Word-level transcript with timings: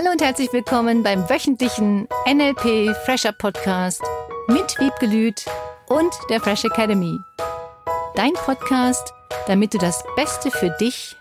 Hallo 0.00 0.12
und 0.12 0.22
herzlich 0.22 0.50
willkommen 0.54 1.02
beim 1.02 1.28
wöchentlichen 1.28 2.08
NLP 2.26 2.96
Fresher 3.04 3.32
Podcast 3.32 4.00
mit 4.48 4.78
Wiebgelüt 4.78 5.44
und 5.88 6.10
der 6.30 6.40
Fresh 6.40 6.64
Academy. 6.64 7.18
Dein 8.14 8.32
Podcast, 8.32 9.12
damit 9.46 9.74
du 9.74 9.78
das 9.78 10.02
Beste 10.16 10.50
für 10.50 10.70
dich 10.80 11.16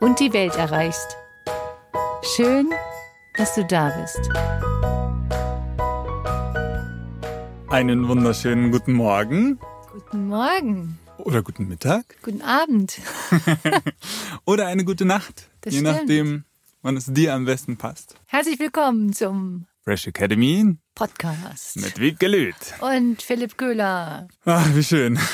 und 0.00 0.18
die 0.18 0.32
Welt 0.32 0.56
erreichst. 0.56 1.18
Schön, 2.34 2.70
dass 3.36 3.54
du 3.54 3.66
da 3.66 3.92
bist. 4.00 4.30
Einen 7.68 8.08
wunderschönen 8.08 8.70
guten 8.70 8.94
Morgen. 8.94 9.60
Guten 9.92 10.28
Morgen. 10.28 10.98
Oder 11.18 11.42
guten 11.42 11.68
Mittag. 11.68 12.04
Guten 12.22 12.40
Abend. 12.40 12.98
Oder 14.46 14.68
eine 14.68 14.86
gute 14.86 15.04
Nacht. 15.04 15.50
Das 15.60 15.74
je 15.74 15.80
stimmt. 15.80 15.98
nachdem, 15.98 16.44
wann 16.82 16.96
es 16.96 17.06
dir 17.06 17.34
am 17.34 17.44
besten 17.44 17.76
passt. 17.76 18.16
Herzlich 18.26 18.58
willkommen 18.58 19.12
zum 19.12 19.66
Fresh 19.84 20.08
Academy 20.08 20.76
Podcast. 20.94 21.76
mit 21.76 21.98
Wiebke 21.98 22.26
Lüth. 22.26 22.54
Und 22.80 23.22
Philipp 23.22 23.56
Köhler. 23.56 24.28
Ach, 24.44 24.68
wie 24.74 24.82
schön. 24.82 25.18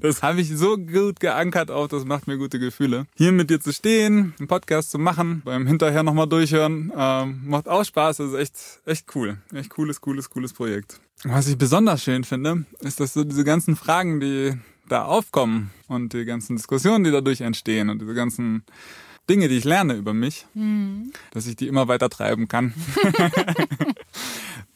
Das 0.00 0.22
habe 0.22 0.40
ich 0.40 0.48
so 0.56 0.76
gut 0.76 1.18
geankert 1.20 1.70
auch, 1.70 1.88
das 1.88 2.04
macht 2.04 2.26
mir 2.26 2.36
gute 2.38 2.58
Gefühle. 2.58 3.06
Hier 3.16 3.32
mit 3.32 3.50
dir 3.50 3.60
zu 3.60 3.72
stehen, 3.72 4.34
einen 4.38 4.48
Podcast 4.48 4.90
zu 4.90 4.98
machen, 4.98 5.42
beim 5.44 5.66
hinterher 5.66 6.02
nochmal 6.02 6.28
durchhören, 6.28 6.92
ähm, 6.96 7.42
macht 7.44 7.68
auch 7.68 7.84
Spaß, 7.84 8.18
das 8.18 8.32
ist 8.32 8.38
echt, 8.38 8.80
echt 8.86 9.16
cool. 9.16 9.38
Echt 9.52 9.70
cooles, 9.70 10.00
cooles, 10.00 10.30
cooles 10.30 10.52
Projekt. 10.52 11.00
Was 11.24 11.48
ich 11.48 11.56
besonders 11.58 12.02
schön 12.02 12.24
finde, 12.24 12.64
ist, 12.80 13.00
dass 13.00 13.14
so 13.14 13.24
diese 13.24 13.44
ganzen 13.44 13.76
Fragen, 13.76 14.20
die 14.20 14.54
da 14.88 15.04
aufkommen 15.04 15.70
und 15.88 16.12
die 16.12 16.24
ganzen 16.24 16.56
Diskussionen, 16.56 17.04
die 17.04 17.10
dadurch 17.10 17.40
entstehen 17.40 17.88
und 17.88 18.00
diese 18.00 18.14
ganzen 18.14 18.64
Dinge, 19.30 19.48
die 19.48 19.56
ich 19.56 19.64
lerne 19.64 19.94
über 19.94 20.14
mich, 20.14 20.46
dass 21.32 21.46
ich 21.46 21.56
die 21.56 21.68
immer 21.68 21.88
weiter 21.88 22.10
treiben 22.10 22.48
kann. 22.48 22.74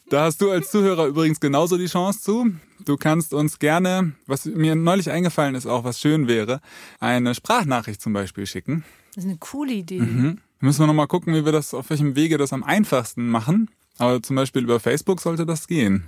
Da 0.09 0.23
hast 0.23 0.41
du 0.41 0.49
als 0.51 0.71
Zuhörer 0.71 1.07
übrigens 1.07 1.41
genauso 1.41 1.77
die 1.77 1.87
Chance 1.87 2.21
zu. 2.21 2.53
Du 2.85 2.95
kannst 2.95 3.33
uns 3.33 3.59
gerne, 3.59 4.13
was 4.25 4.45
mir 4.45 4.73
neulich 4.73 5.11
eingefallen 5.11 5.53
ist, 5.53 5.65
auch 5.65 5.83
was 5.83 5.99
schön 5.99 6.29
wäre, 6.29 6.61
eine 7.01 7.35
Sprachnachricht 7.35 8.01
zum 8.01 8.13
Beispiel 8.13 8.45
schicken. 8.45 8.85
Das 9.13 9.25
ist 9.25 9.29
eine 9.29 9.37
coole 9.37 9.73
Idee. 9.73 9.99
Mhm. 9.99 10.37
Müssen 10.61 10.79
wir 10.79 10.87
nochmal 10.87 11.07
gucken, 11.07 11.33
wie 11.33 11.43
wir 11.43 11.51
das, 11.51 11.73
auf 11.73 11.89
welchem 11.89 12.15
Wege 12.15 12.37
das 12.37 12.53
am 12.53 12.63
einfachsten 12.63 13.27
machen. 13.27 13.69
Aber 13.97 14.21
zum 14.21 14.37
Beispiel 14.37 14.63
über 14.63 14.79
Facebook 14.79 15.19
sollte 15.19 15.45
das 15.45 15.67
gehen. 15.67 16.05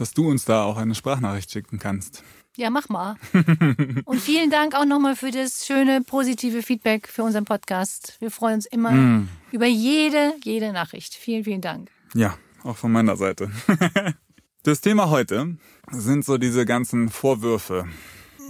Dass 0.00 0.14
du 0.14 0.30
uns 0.30 0.46
da 0.46 0.64
auch 0.64 0.78
eine 0.78 0.94
Sprachnachricht 0.94 1.50
schicken 1.50 1.78
kannst. 1.78 2.24
Ja, 2.56 2.70
mach 2.70 2.88
mal. 2.88 3.16
Und 4.06 4.18
vielen 4.18 4.48
Dank 4.50 4.74
auch 4.74 4.86
nochmal 4.86 5.14
für 5.14 5.30
das 5.30 5.66
schöne, 5.66 6.00
positive 6.00 6.62
Feedback 6.62 7.06
für 7.06 7.22
unseren 7.22 7.44
Podcast. 7.44 8.16
Wir 8.18 8.30
freuen 8.30 8.54
uns 8.54 8.64
immer 8.64 9.26
über 9.52 9.66
jede, 9.66 10.32
jede 10.42 10.72
Nachricht. 10.72 11.12
Vielen, 11.12 11.44
vielen 11.44 11.60
Dank. 11.60 11.90
Ja, 12.14 12.38
auch 12.64 12.78
von 12.78 12.90
meiner 12.90 13.16
Seite. 13.16 13.50
Das 14.62 14.82
Thema 14.82 15.08
heute 15.08 15.56
sind 15.90 16.22
so 16.22 16.36
diese 16.36 16.66
ganzen 16.66 17.08
Vorwürfe, 17.08 17.86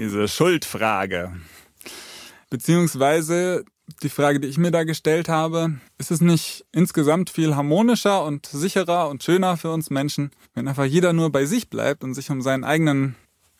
diese 0.00 0.26
Schuldfrage. 0.26 1.36
Beziehungsweise 2.48 3.64
die 4.02 4.08
Frage, 4.08 4.40
die 4.40 4.48
ich 4.48 4.58
mir 4.58 4.70
da 4.70 4.84
gestellt 4.84 5.28
habe, 5.28 5.74
ist 5.98 6.10
es 6.10 6.20
nicht 6.20 6.64
insgesamt 6.72 7.30
viel 7.30 7.56
harmonischer 7.56 8.24
und 8.24 8.46
sicherer 8.46 9.08
und 9.08 9.22
schöner 9.22 9.56
für 9.56 9.70
uns 9.70 9.90
Menschen, 9.90 10.30
wenn 10.54 10.68
einfach 10.68 10.84
jeder 10.84 11.12
nur 11.12 11.30
bei 11.30 11.44
sich 11.44 11.68
bleibt 11.68 12.04
und 12.04 12.14
sich 12.14 12.30
um 12.30 12.42
seinen 12.42 12.64
eigenen 12.64 13.16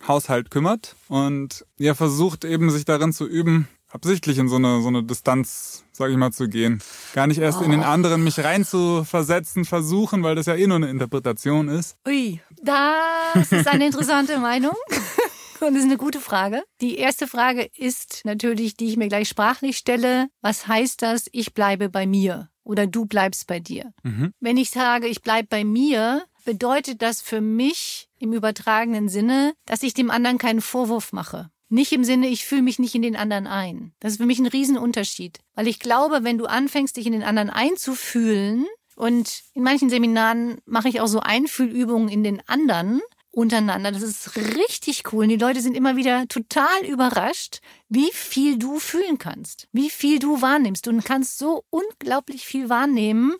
Haushalt 0.07 0.51
kümmert 0.51 0.97
und 1.09 1.67
ja 1.79 1.95
versucht 1.95 2.45
eben 2.45 2.71
sich 2.71 2.85
darin 2.85 3.13
zu 3.13 3.27
üben, 3.27 3.69
absichtlich 3.91 4.39
in 4.39 4.49
so 4.49 4.57
eine, 4.57 4.81
so 4.81 4.89
eine 4.89 5.03
Distanz, 5.03 5.85
sag 5.93 6.11
ich 6.11 6.17
mal, 6.17 6.33
zu 6.33 6.49
gehen. 6.49 6.83
Gar 7.15 7.27
nicht 7.27 7.39
erst 7.39 7.61
in 7.63 7.71
den 7.71 7.83
anderen 7.83 8.25
mich 8.25 8.39
rein 8.43 8.65
zu 8.65 9.05
versetzen, 9.05 9.65
versuchen, 9.65 10.23
weil 10.23 10.35
das 10.35 10.47
ja 10.47 10.55
eh 10.55 10.67
nur 10.67 10.77
eine 10.77 10.89
Interpretation 10.89 11.69
ist. 11.69 11.97
Ui, 12.07 12.41
das 12.63 13.53
ist 13.53 13.69
eine 13.69 13.87
interessante 13.87 14.39
Meinung. 14.39 14.75
Und 15.61 15.75
das 15.75 15.83
ist 15.83 15.89
eine 15.89 15.99
gute 15.99 16.21
Frage. 16.21 16.63
Die 16.81 16.97
erste 16.97 17.27
Frage 17.27 17.71
ist 17.77 18.23
natürlich, 18.25 18.77
die 18.77 18.89
ich 18.89 18.97
mir 18.97 19.09
gleich 19.09 19.29
sprachlich 19.29 19.77
stelle. 19.77 20.29
Was 20.41 20.67
heißt 20.67 21.03
das, 21.03 21.27
ich 21.33 21.55
bleibe 21.55 21.89
bei 21.89 22.07
mir? 22.07 22.49
Oder 22.65 22.87
du 22.87 23.07
bleibst 23.07 23.47
bei 23.47 23.61
dir? 23.61 23.93
Wenn 24.41 24.57
ich 24.57 24.71
sage, 24.71 25.07
ich 25.07 25.23
bleibe 25.23 25.49
bei 25.49 25.65
mir, 25.65 26.25
bedeutet 26.45 27.03
das 27.03 27.21
für 27.21 27.41
mich 27.41 28.09
im 28.19 28.33
übertragenen 28.33 29.09
Sinne, 29.09 29.55
dass 29.67 29.83
ich 29.83 29.95
dem 29.95 30.11
anderen 30.11 30.39
keinen 30.39 30.61
Vorwurf 30.61 31.13
mache. 31.13 31.51
Nicht 31.69 31.93
im 31.93 32.05
Sinne, 32.05 32.29
ich 32.29 32.45
fühle 32.45 32.63
mich 32.63 32.79
nicht 32.79 32.95
in 32.95 33.03
den 33.03 33.17
anderen 33.17 33.47
ein. 33.47 33.93
Das 34.01 34.13
ist 34.13 34.19
für 34.19 34.27
mich 34.27 34.41
ein 34.41 34.47
Riesenunterschied. 34.47 35.39
Weil 35.55 35.69
ich 35.69 35.79
glaube, 35.79 36.25
wenn 36.25 36.39
du 36.39 36.47
anfängst, 36.47 36.97
dich 36.97 37.07
in 37.07 37.13
den 37.13 37.23
anderen 37.23 37.51
einzufühlen, 37.51 38.67
und 38.97 39.45
in 39.55 39.63
manchen 39.63 39.89
Seminaren 39.89 40.59
mache 40.67 40.91
ich 40.91 41.01
auch 41.01 41.07
so 41.07 41.21
Einfühlübungen 41.21 42.11
in 42.11 42.23
den 42.23 42.47
anderen 42.47 43.01
untereinander. 43.33 43.93
Das 43.93 44.03
ist 44.03 44.37
richtig 44.37 45.05
cool. 45.13 45.25
Und 45.25 45.31
die 45.31 45.37
Leute 45.37 45.61
sind 45.61 45.77
immer 45.77 45.97
wieder 45.97 46.27
total 46.29 46.85
überrascht, 46.85 47.61
wie 47.89 48.11
viel 48.13 48.59
du 48.59 48.79
fühlen 48.79 49.19
kannst, 49.19 49.69
wie 49.73 49.91
viel 49.91 50.19
du 50.19 50.43
wahrnimmst. 50.43 50.87
Du 50.87 51.01
kannst 51.03 51.39
so 51.39 51.65
unglaublich 51.71 52.45
viel 52.47 52.69
wahrnehmen 52.69 53.37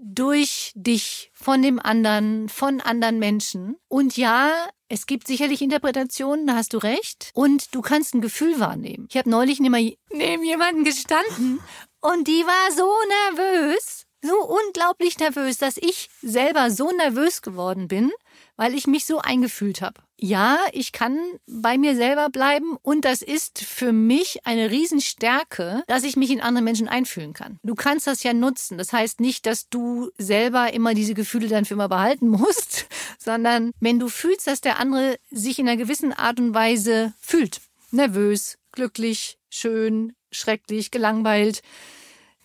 durch 0.00 0.72
dich, 0.74 1.30
von 1.34 1.60
dem 1.60 1.80
anderen, 1.80 2.48
von 2.48 2.80
anderen 2.80 3.18
Menschen. 3.18 3.76
Und 3.88 4.16
ja, 4.16 4.50
es 4.88 5.06
gibt 5.06 5.26
sicherlich 5.26 5.60
Interpretationen, 5.60 6.46
da 6.46 6.54
hast 6.54 6.72
du 6.72 6.78
recht. 6.78 7.30
Und 7.34 7.74
du 7.74 7.82
kannst 7.82 8.14
ein 8.14 8.20
Gefühl 8.20 8.60
wahrnehmen. 8.60 9.08
Ich 9.10 9.16
habe 9.16 9.28
neulich 9.28 9.60
neben 9.60 10.44
jemanden 10.44 10.84
gestanden 10.84 11.60
und 12.00 12.28
die 12.28 12.44
war 12.44 12.72
so 12.72 12.88
nervös, 13.36 14.06
so 14.22 14.36
unglaublich 14.36 15.18
nervös, 15.18 15.58
dass 15.58 15.76
ich 15.76 16.08
selber 16.22 16.70
so 16.70 16.90
nervös 16.92 17.42
geworden 17.42 17.88
bin, 17.88 18.12
weil 18.58 18.74
ich 18.74 18.86
mich 18.86 19.06
so 19.06 19.20
eingefühlt 19.20 19.80
habe. 19.80 20.02
Ja, 20.20 20.58
ich 20.72 20.90
kann 20.90 21.16
bei 21.46 21.78
mir 21.78 21.94
selber 21.94 22.28
bleiben 22.28 22.76
und 22.82 23.04
das 23.04 23.22
ist 23.22 23.60
für 23.60 23.92
mich 23.92 24.40
eine 24.44 24.68
Riesenstärke, 24.70 25.84
dass 25.86 26.02
ich 26.02 26.16
mich 26.16 26.30
in 26.30 26.40
andere 26.40 26.64
Menschen 26.64 26.88
einfühlen 26.88 27.34
kann. 27.34 27.60
Du 27.62 27.76
kannst 27.76 28.08
das 28.08 28.24
ja 28.24 28.34
nutzen. 28.34 28.76
Das 28.76 28.92
heißt 28.92 29.20
nicht, 29.20 29.46
dass 29.46 29.68
du 29.68 30.10
selber 30.18 30.72
immer 30.74 30.94
diese 30.94 31.14
Gefühle 31.14 31.46
dann 31.46 31.64
für 31.64 31.74
immer 31.74 31.88
behalten 31.88 32.28
musst, 32.30 32.88
sondern 33.18 33.70
wenn 33.78 34.00
du 34.00 34.08
fühlst, 34.08 34.48
dass 34.48 34.60
der 34.60 34.80
andere 34.80 35.18
sich 35.30 35.60
in 35.60 35.68
einer 35.68 35.80
gewissen 35.80 36.12
Art 36.12 36.40
und 36.40 36.52
Weise 36.52 37.14
fühlt, 37.20 37.60
nervös, 37.92 38.58
glücklich, 38.72 39.38
schön, 39.50 40.14
schrecklich, 40.32 40.90
gelangweilt, 40.90 41.62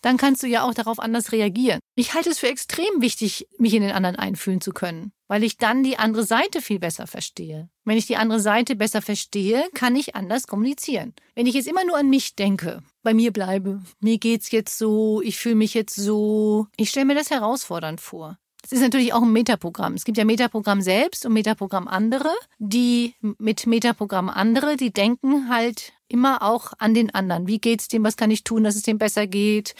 dann 0.03 0.17
kannst 0.17 0.43
du 0.43 0.47
ja 0.47 0.63
auch 0.63 0.73
darauf 0.73 0.99
anders 0.99 1.31
reagieren. 1.31 1.79
Ich 1.95 2.13
halte 2.13 2.29
es 2.29 2.37
für 2.37 2.49
extrem 2.49 3.01
wichtig, 3.01 3.47
mich 3.57 3.73
in 3.73 3.81
den 3.81 3.91
anderen 3.91 4.17
einfühlen 4.17 4.61
zu 4.61 4.71
können, 4.71 5.13
weil 5.27 5.43
ich 5.43 5.57
dann 5.57 5.81
die 5.81 5.97
andere 5.97 6.23
Seite 6.23 6.61
viel 6.61 6.77
besser 6.77 7.07
verstehe. 7.07 7.69
Wenn 7.85 7.97
ich 7.97 8.05
die 8.05 8.17
andere 8.17 8.39
Seite 8.39 8.75
besser 8.75 9.01
verstehe, 9.01 9.63
kann 9.73 9.95
ich 9.95 10.15
anders 10.15 10.45
kommunizieren. 10.45 11.13
Wenn 11.35 11.47
ich 11.47 11.55
jetzt 11.55 11.67
immer 11.67 11.85
nur 11.85 11.97
an 11.97 12.09
mich 12.09 12.35
denke, 12.35 12.83
bei 13.01 13.13
mir 13.13 13.31
bleibe, 13.31 13.81
mir 13.99 14.17
geht's 14.17 14.51
jetzt 14.51 14.77
so, 14.77 15.21
ich 15.21 15.37
fühle 15.37 15.55
mich 15.55 15.73
jetzt 15.73 15.95
so, 15.95 16.67
ich 16.75 16.89
stelle 16.89 17.05
mir 17.05 17.15
das 17.15 17.31
herausfordernd 17.31 18.01
vor. 18.01 18.37
Es 18.63 18.71
ist 18.71 18.81
natürlich 18.81 19.13
auch 19.13 19.21
ein 19.21 19.33
Metaprogramm. 19.33 19.93
Es 19.93 20.05
gibt 20.05 20.17
ja 20.17 20.23
Metaprogramm 20.23 20.81
selbst 20.81 21.25
und 21.25 21.33
Metaprogramm 21.33 21.87
andere, 21.87 22.31
die 22.59 23.13
mit 23.19 23.67
Metaprogramm 23.67 24.29
andere, 24.29 24.77
die 24.77 24.91
denken 24.91 25.49
halt 25.49 25.91
immer 26.07 26.41
auch 26.41 26.71
an 26.77 26.93
den 26.93 27.13
anderen. 27.13 27.45
Wie 27.45 27.59
geht's 27.59 27.89
dem? 27.89 28.03
Was 28.03 28.15
kann 28.15 28.31
ich 28.31 28.45
tun, 28.45 28.63
dass 28.63 28.75
es 28.75 28.83
dem 28.83 28.97
besser 28.97 29.27
geht? 29.27 29.75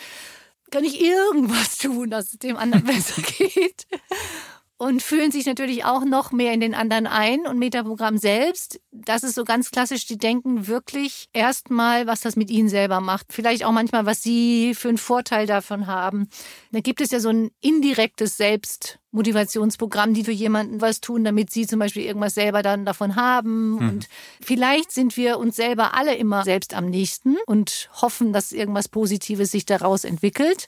Kann 0.69 0.83
ich 0.83 0.99
irgendwas 0.99 1.77
tun, 1.77 2.09
dass 2.09 2.33
es 2.33 2.39
dem 2.39 2.57
anderen 2.57 2.83
besser 2.85 3.21
geht? 3.21 3.87
Und 4.83 5.01
fühlen 5.01 5.31
sich 5.31 5.45
natürlich 5.45 5.85
auch 5.85 6.03
noch 6.03 6.33
mehr 6.33 6.51
in 6.51 6.59
den 6.59 6.73
anderen 6.73 7.07
ein. 7.07 7.47
Und 7.47 7.57
Metaprogramm 7.57 8.17
selbst, 8.17 8.81
das 8.91 9.23
ist 9.23 9.35
so 9.35 9.45
ganz 9.45 9.71
klassisch, 9.71 10.05
die 10.07 10.17
denken 10.17 10.67
wirklich 10.67 11.29
erstmal, 11.31 12.05
was 12.05 12.19
das 12.19 12.35
mit 12.35 12.49
ihnen 12.51 12.67
selber 12.67 12.99
macht. 12.99 13.27
Vielleicht 13.31 13.63
auch 13.63 13.71
manchmal, 13.71 14.05
was 14.05 14.21
sie 14.21 14.75
für 14.75 14.89
einen 14.89 14.97
Vorteil 14.97 15.47
davon 15.47 15.87
haben. 15.87 16.27
Da 16.73 16.81
gibt 16.81 16.99
es 16.99 17.11
ja 17.11 17.21
so 17.21 17.29
ein 17.29 17.51
indirektes 17.61 18.35
Selbstmotivationsprogramm, 18.35 20.13
die 20.13 20.25
für 20.25 20.33
jemanden 20.33 20.81
was 20.81 20.99
tun, 20.99 21.23
damit 21.23 21.49
sie 21.49 21.65
zum 21.65 21.79
Beispiel 21.79 22.03
irgendwas 22.03 22.33
selber 22.33 22.61
dann 22.61 22.83
davon 22.83 23.15
haben. 23.15 23.77
Und 23.77 24.09
vielleicht 24.41 24.91
sind 24.91 25.15
wir 25.15 25.39
uns 25.39 25.55
selber 25.55 25.95
alle 25.95 26.15
immer 26.15 26.43
selbst 26.43 26.73
am 26.73 26.87
nächsten 26.89 27.37
und 27.45 27.89
hoffen, 28.01 28.33
dass 28.33 28.51
irgendwas 28.51 28.89
Positives 28.89 29.49
sich 29.49 29.65
daraus 29.65 30.03
entwickelt. 30.03 30.67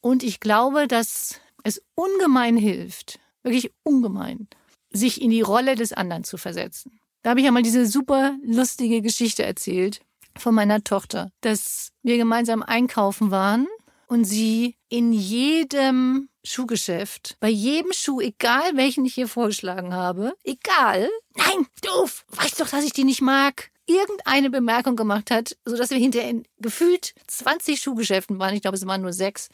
Und 0.00 0.22
ich 0.22 0.38
glaube, 0.38 0.86
dass 0.86 1.40
es 1.64 1.82
ungemein 1.94 2.56
hilft, 2.56 3.18
wirklich 3.42 3.72
ungemein, 3.82 4.48
sich 4.90 5.20
in 5.20 5.30
die 5.30 5.42
Rolle 5.42 5.74
des 5.74 5.92
anderen 5.92 6.24
zu 6.24 6.36
versetzen. 6.36 7.00
Da 7.22 7.30
habe 7.30 7.40
ich 7.40 7.46
ja 7.46 7.52
mal 7.52 7.62
diese 7.62 7.86
super 7.86 8.36
lustige 8.42 9.02
Geschichte 9.02 9.44
erzählt 9.44 10.00
von 10.36 10.54
meiner 10.54 10.82
Tochter, 10.82 11.30
dass 11.40 11.92
wir 12.02 12.16
gemeinsam 12.16 12.62
einkaufen 12.62 13.30
waren 13.30 13.66
und 14.06 14.24
sie 14.24 14.76
in 14.88 15.12
jedem 15.12 16.28
Schuhgeschäft, 16.42 17.36
bei 17.40 17.48
jedem 17.48 17.92
Schuh, 17.92 18.20
egal 18.20 18.76
welchen 18.76 19.04
ich 19.04 19.18
ihr 19.18 19.28
vorgeschlagen 19.28 19.94
habe, 19.94 20.34
egal, 20.42 21.08
nein, 21.36 21.66
doof, 21.82 22.24
weißt 22.30 22.60
doch, 22.60 22.68
dass 22.68 22.84
ich 22.84 22.92
die 22.92 23.04
nicht 23.04 23.20
mag. 23.20 23.70
Irgendeine 23.86 24.50
Bemerkung 24.50 24.96
gemacht 24.96 25.30
hat, 25.30 25.56
sodass 25.64 25.90
wir 25.90 25.98
hinterher 25.98 26.30
in 26.30 26.44
gefühlt 26.58 27.14
20 27.26 27.80
Schuhgeschäften 27.80 28.38
waren. 28.38 28.54
Ich 28.54 28.62
glaube, 28.62 28.76
es 28.76 28.86
waren 28.86 29.02
nur 29.02 29.12
sechs. 29.12 29.48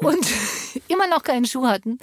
Und 0.00 0.26
immer 0.88 1.06
noch 1.06 1.22
keinen 1.22 1.46
Schuh 1.46 1.66
hatten. 1.66 1.98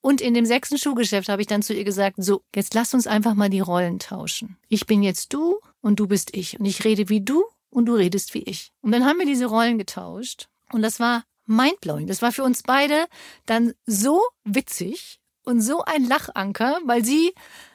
Und 0.00 0.20
in 0.20 0.34
dem 0.34 0.46
sechsten 0.46 0.78
Schuhgeschäft 0.78 1.28
habe 1.28 1.42
ich 1.42 1.48
dann 1.48 1.62
zu 1.62 1.74
ihr 1.74 1.84
gesagt, 1.84 2.16
so, 2.18 2.42
jetzt 2.54 2.74
lass 2.74 2.94
uns 2.94 3.06
einfach 3.06 3.34
mal 3.34 3.50
die 3.50 3.60
Rollen 3.60 3.98
tauschen. 3.98 4.56
Ich 4.68 4.86
bin 4.86 5.02
jetzt 5.02 5.32
du 5.32 5.58
und 5.80 5.98
du 5.98 6.06
bist 6.06 6.36
ich. 6.36 6.58
Und 6.58 6.66
ich 6.66 6.84
rede 6.84 7.08
wie 7.08 7.20
du 7.20 7.44
und 7.70 7.86
du 7.86 7.94
redest 7.94 8.34
wie 8.34 8.42
ich. 8.42 8.72
Und 8.80 8.92
dann 8.92 9.04
haben 9.04 9.18
wir 9.18 9.26
diese 9.26 9.46
Rollen 9.46 9.78
getauscht. 9.78 10.48
Und 10.72 10.82
das 10.82 11.00
war 11.00 11.24
mindblowing. 11.46 12.06
Das 12.06 12.22
war 12.22 12.30
für 12.30 12.44
uns 12.44 12.62
beide 12.62 13.06
dann 13.46 13.74
so 13.86 14.22
witzig 14.44 15.20
und 15.44 15.60
so 15.60 15.82
ein 15.84 16.04
Lachanker, 16.04 16.78
weil 16.84 17.04
sie 17.04 17.32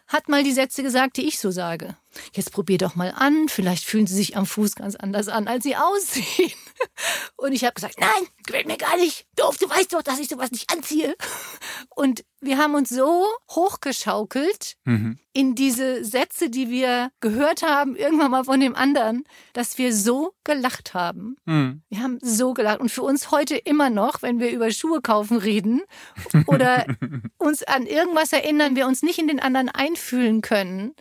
hat 0.07 0.29
mal 0.29 0.43
die 0.43 0.53
Sätze 0.53 0.83
gesagt, 0.83 1.17
die 1.17 1.27
ich 1.27 1.39
so 1.39 1.51
sage. 1.51 1.97
Jetzt 2.33 2.51
probier 2.51 2.77
doch 2.77 2.95
mal 2.95 3.13
an, 3.15 3.48
vielleicht 3.50 3.86
fühlen 3.86 4.07
sie 4.07 4.15
sich 4.15 4.38
am 4.38 4.45
Fuß 4.45 4.75
ganz 4.75 4.95
anders 4.95 5.27
an, 5.27 5.48
als 5.48 5.63
sie 5.63 5.75
aussehen. 5.75 6.54
Und 7.36 7.54
ich 7.54 7.63
habe 7.63 7.74
gesagt, 7.74 8.00
nein, 8.00 8.27
gefällt 8.45 8.68
mir 8.68 8.77
gar 8.77 8.98
nicht. 8.98 9.25
Doof, 9.36 9.57
du 9.57 9.69
weißt 9.69 9.94
doch, 9.94 10.01
dass 10.01 10.19
ich 10.19 10.30
sowas 10.30 10.51
nicht 10.51 10.71
anziehe. 10.71 11.15
Und 11.95 12.24
wir 12.42 12.57
haben 12.57 12.75
uns 12.75 12.89
so 12.89 13.25
hochgeschaukelt 13.51 14.75
mhm. 14.86 15.18
in 15.33 15.56
diese 15.56 16.04
Sätze, 16.04 16.50
die 16.50 16.69
wir 16.69 17.12
gehört 17.19 17.63
haben, 17.63 17.95
irgendwann 17.95 18.31
mal 18.31 18.44
von 18.44 18.59
dem 18.59 18.75
anderen, 18.75 19.24
dass 19.54 19.77
wir 19.77 19.94
so 19.94 20.33
gelacht 20.44 20.94
haben. 20.94 21.38
Mhm. 21.45 21.83
Wir 21.89 22.00
haben 22.01 22.19
so 22.21 22.54
gelacht. 22.54 22.80
Und 22.80 22.89
für 22.89 23.04
uns 23.04 23.31
heute 23.31 23.56
immer 23.56 23.89
noch, 23.89 24.21
wenn 24.21 24.39
wir 24.39 24.51
über 24.51 24.71
Schuhe 24.71 25.01
kaufen 25.01 25.38
reden 25.38 25.81
oder 26.48 26.86
uns 27.38 27.63
an 27.63 27.86
irgendwas 27.86 28.33
erinnern, 28.33 28.75
wir 28.75 28.88
uns 28.88 29.04
nicht 29.04 29.19
in 29.19 29.27
den 29.27 29.39
anderen 29.39 29.69
einfühlen 29.69 30.42
können, 30.42 30.94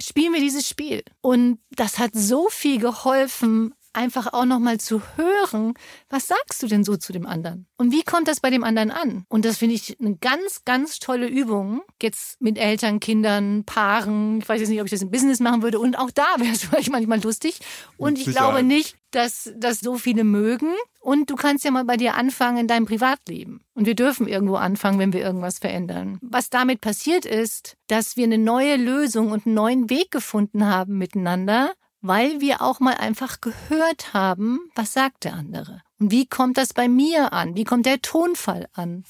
spielen 0.00 0.32
wir 0.32 0.40
dieses 0.40 0.68
Spiel. 0.68 1.02
Und 1.20 1.58
das 1.70 1.98
hat 1.98 2.10
so 2.14 2.48
viel 2.48 2.80
geholfen, 2.80 3.74
einfach 3.92 4.32
auch 4.32 4.44
nochmal 4.44 4.78
zu 4.78 5.02
hören, 5.16 5.74
was 6.08 6.28
sagst 6.28 6.62
du 6.62 6.66
denn 6.66 6.84
so 6.84 6.96
zu 6.96 7.12
dem 7.12 7.26
anderen? 7.26 7.66
Und 7.76 7.92
wie 7.92 8.02
kommt 8.02 8.28
das 8.28 8.40
bei 8.40 8.50
dem 8.50 8.64
anderen 8.64 8.90
an? 8.90 9.24
Und 9.28 9.44
das 9.44 9.58
finde 9.58 9.74
ich 9.74 9.98
eine 10.00 10.16
ganz, 10.16 10.64
ganz 10.64 10.98
tolle 10.98 11.26
Übung. 11.26 11.82
Jetzt 12.00 12.40
mit 12.40 12.58
Eltern, 12.58 13.00
Kindern, 13.00 13.64
Paaren. 13.64 14.40
Ich 14.40 14.48
weiß 14.48 14.60
jetzt 14.60 14.68
nicht, 14.68 14.80
ob 14.80 14.86
ich 14.86 14.92
das 14.92 15.02
im 15.02 15.10
Business 15.10 15.40
machen 15.40 15.62
würde. 15.62 15.78
Und 15.78 15.98
auch 15.98 16.10
da 16.10 16.26
wäre 16.38 16.52
es 16.52 16.64
vielleicht 16.64 16.90
manchmal 16.90 17.20
lustig. 17.22 17.58
Und 17.96 18.18
ich 18.18 18.26
glaube 18.26 18.62
nicht, 18.62 18.96
dass 19.10 19.52
das 19.56 19.80
so 19.80 19.96
viele 19.96 20.24
mögen. 20.24 20.72
Und 21.00 21.30
du 21.30 21.36
kannst 21.36 21.64
ja 21.64 21.70
mal 21.70 21.84
bei 21.84 21.96
dir 21.96 22.14
anfangen 22.14 22.58
in 22.58 22.66
deinem 22.68 22.84
Privatleben. 22.84 23.62
Und 23.74 23.86
wir 23.86 23.94
dürfen 23.94 24.28
irgendwo 24.28 24.56
anfangen, 24.56 24.98
wenn 24.98 25.12
wir 25.12 25.22
irgendwas 25.22 25.58
verändern. 25.58 26.18
Was 26.20 26.50
damit 26.50 26.80
passiert 26.82 27.24
ist, 27.24 27.76
dass 27.86 28.16
wir 28.16 28.24
eine 28.24 28.38
neue 28.38 28.76
Lösung 28.76 29.30
und 29.32 29.46
einen 29.46 29.54
neuen 29.54 29.90
Weg 29.90 30.10
gefunden 30.10 30.66
haben 30.66 30.98
miteinander, 30.98 31.72
weil 32.00 32.40
wir 32.40 32.62
auch 32.62 32.80
mal 32.80 32.94
einfach 32.94 33.40
gehört 33.40 34.14
haben, 34.14 34.60
was 34.74 34.92
sagt 34.92 35.24
der 35.24 35.34
andere. 35.34 35.82
Und 35.98 36.10
wie 36.10 36.26
kommt 36.26 36.56
das 36.56 36.72
bei 36.72 36.88
mir 36.88 37.32
an? 37.32 37.56
Wie 37.56 37.64
kommt 37.64 37.86
der 37.86 38.00
Tonfall 38.00 38.68
an? 38.72 39.04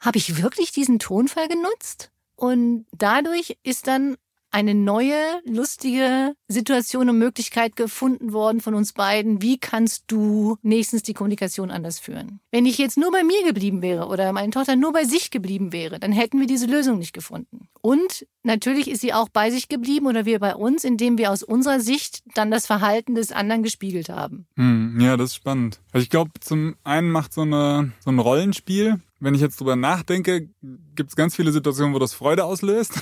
Habe 0.00 0.18
ich 0.18 0.42
wirklich 0.42 0.72
diesen 0.72 0.98
Tonfall 0.98 1.48
genutzt? 1.48 2.10
Und 2.34 2.86
dadurch 2.92 3.56
ist 3.62 3.86
dann 3.86 4.16
eine 4.50 4.74
neue, 4.74 5.40
lustige 5.44 6.34
Situation 6.48 7.08
und 7.08 7.18
Möglichkeit 7.18 7.76
gefunden 7.76 8.32
worden 8.32 8.60
von 8.60 8.74
uns 8.74 8.92
beiden. 8.92 9.42
Wie 9.42 9.58
kannst 9.58 10.04
du 10.06 10.56
nächstens 10.62 11.02
die 11.02 11.14
Kommunikation 11.14 11.70
anders 11.70 11.98
führen? 11.98 12.40
Wenn 12.50 12.66
ich 12.66 12.78
jetzt 12.78 12.96
nur 12.96 13.10
bei 13.12 13.22
mir 13.22 13.44
geblieben 13.44 13.82
wäre 13.82 14.06
oder 14.06 14.32
meine 14.32 14.50
Tochter 14.50 14.76
nur 14.76 14.92
bei 14.92 15.04
sich 15.04 15.30
geblieben 15.30 15.72
wäre, 15.72 15.98
dann 15.98 16.12
hätten 16.12 16.40
wir 16.40 16.46
diese 16.46 16.66
Lösung 16.66 16.98
nicht 16.98 17.12
gefunden. 17.12 17.68
Und 17.82 18.26
natürlich 18.42 18.90
ist 18.90 19.00
sie 19.00 19.12
auch 19.12 19.28
bei 19.28 19.50
sich 19.50 19.68
geblieben 19.68 20.06
oder 20.06 20.24
wir 20.24 20.38
bei 20.38 20.54
uns, 20.54 20.84
indem 20.84 21.18
wir 21.18 21.30
aus 21.30 21.42
unserer 21.42 21.80
Sicht 21.80 22.22
dann 22.34 22.50
das 22.50 22.66
Verhalten 22.66 23.14
des 23.14 23.32
anderen 23.32 23.62
gespiegelt 23.62 24.08
haben. 24.08 24.46
Hm, 24.56 24.98
ja, 25.00 25.16
das 25.16 25.30
ist 25.30 25.36
spannend. 25.36 25.80
Also 25.92 26.02
ich 26.02 26.10
glaube, 26.10 26.30
zum 26.40 26.76
einen 26.84 27.10
macht 27.10 27.32
so, 27.32 27.42
eine, 27.42 27.92
so 28.00 28.10
ein 28.10 28.18
Rollenspiel 28.18 29.00
wenn 29.18 29.34
ich 29.34 29.40
jetzt 29.40 29.60
drüber 29.60 29.76
nachdenke, 29.76 30.48
gibt 30.94 31.10
es 31.10 31.16
ganz 31.16 31.34
viele 31.34 31.50
Situationen, 31.50 31.94
wo 31.94 31.98
das 31.98 32.12
Freude 32.12 32.44
auslöst. 32.44 33.00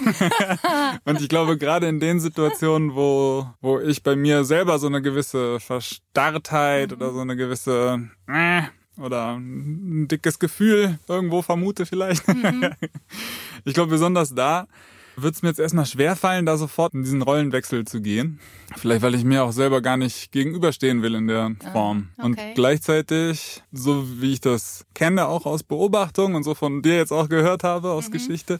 und 1.05 1.21
ich 1.21 1.29
glaube, 1.29 1.59
gerade 1.59 1.89
in 1.89 1.99
den 1.99 2.21
Situationen, 2.21 2.95
wo, 2.95 3.47
wo 3.61 3.81
ich 3.81 4.03
bei 4.03 4.15
mir 4.15 4.45
selber 4.45 4.79
so 4.79 4.87
eine 4.87 5.03
gewisse 5.03 5.59
Verstarrtheit 5.59 6.91
mhm. 6.91 6.97
oder 6.97 7.13
so 7.13 7.21
eine 7.21 7.37
gewisse 7.37 8.09
äh, 8.29 8.63
oder 8.97 9.37
ein 9.37 10.07
dickes 10.07 10.39
Gefühl 10.39 10.99
irgendwo 11.09 11.43
vermute 11.43 11.85
vielleicht. 11.85 12.27
Mhm. 12.29 12.71
ich 13.65 13.75
glaube, 13.75 13.91
besonders 13.91 14.35
da 14.35 14.69
wird 15.17 15.35
es 15.35 15.43
mir 15.43 15.49
jetzt 15.49 15.61
erstmal 15.61 15.87
schwerfallen, 15.87 16.47
da 16.47 16.57
sofort 16.57 16.95
in 16.95 17.03
diesen 17.03 17.23
Rollenwechsel 17.23 17.85
zu 17.85 18.01
gehen. 18.01 18.41
Vielleicht, 18.77 19.03
weil 19.03 19.15
ich 19.15 19.25
mir 19.25 19.45
auch 19.45 19.53
selber 19.53 19.81
gar 19.81 19.97
nicht 19.97 20.33
gegenüberstehen 20.33 21.03
will 21.03 21.15
in 21.15 21.27
der 21.27 21.55
ah, 21.65 21.73
Form. 21.73 22.09
okay. 22.17 22.27
Und 22.27 22.39
gleichzeitig, 22.55 23.63
so 23.73 24.07
wie 24.21 24.33
ich 24.33 24.41
das 24.41 24.85
kenne, 24.95 25.27
auch 25.27 25.47
aus 25.47 25.63
Beobachtung 25.63 26.35
und 26.35 26.43
so 26.43 26.55
von 26.55 26.83
dir 26.83 26.97
jetzt 26.97 27.13
auch 27.13 27.29
gehört 27.29 27.65
habe 27.65 27.91
aus 27.91 28.09
mhm. 28.09 28.13
Geschichte, 28.13 28.59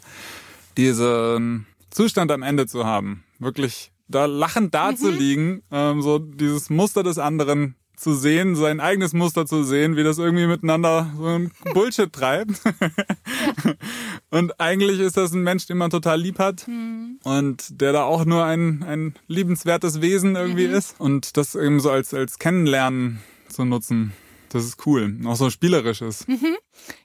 diesen 0.77 1.65
Zustand 1.89 2.31
am 2.31 2.43
Ende 2.43 2.67
zu 2.67 2.85
haben. 2.85 3.23
Wirklich 3.39 3.91
da 4.07 4.25
lachend 4.25 4.73
da 4.73 4.91
mhm. 4.91 4.97
zu 4.97 5.09
liegen, 5.11 5.61
ähm, 5.71 6.01
so 6.01 6.19
dieses 6.19 6.69
Muster 6.69 7.03
des 7.03 7.17
anderen 7.17 7.75
zu 7.97 8.13
sehen, 8.13 8.55
sein 8.55 8.79
eigenes 8.79 9.13
Muster 9.13 9.45
zu 9.45 9.63
sehen, 9.63 9.95
wie 9.95 10.03
das 10.03 10.17
irgendwie 10.17 10.47
miteinander 10.47 11.11
so 11.17 11.25
ein 11.25 11.51
Bullshit 11.73 12.11
treibt. 12.11 12.61
und 14.29 14.59
eigentlich 14.59 14.99
ist 14.99 15.17
das 15.17 15.33
ein 15.33 15.43
Mensch, 15.43 15.65
den 15.65 15.77
man 15.77 15.89
total 15.89 16.19
lieb 16.19 16.39
hat 16.39 16.67
mhm. 16.67 17.19
und 17.23 17.81
der 17.81 17.93
da 17.93 18.03
auch 18.03 18.25
nur 18.25 18.45
ein, 18.45 18.83
ein 18.83 19.15
liebenswertes 19.27 20.01
Wesen 20.01 20.35
irgendwie 20.35 20.67
mhm. 20.67 20.73
ist 20.73 20.99
und 20.99 21.37
das 21.37 21.55
eben 21.55 21.79
so 21.79 21.91
als, 21.91 22.13
als 22.13 22.39
Kennenlernen 22.39 23.19
zu 23.47 23.65
nutzen. 23.65 24.13
Das 24.49 24.63
ist 24.63 24.85
cool. 24.85 25.19
Auch 25.25 25.35
so 25.35 25.49
spielerisches. 25.49 26.27
Mhm. 26.27 26.55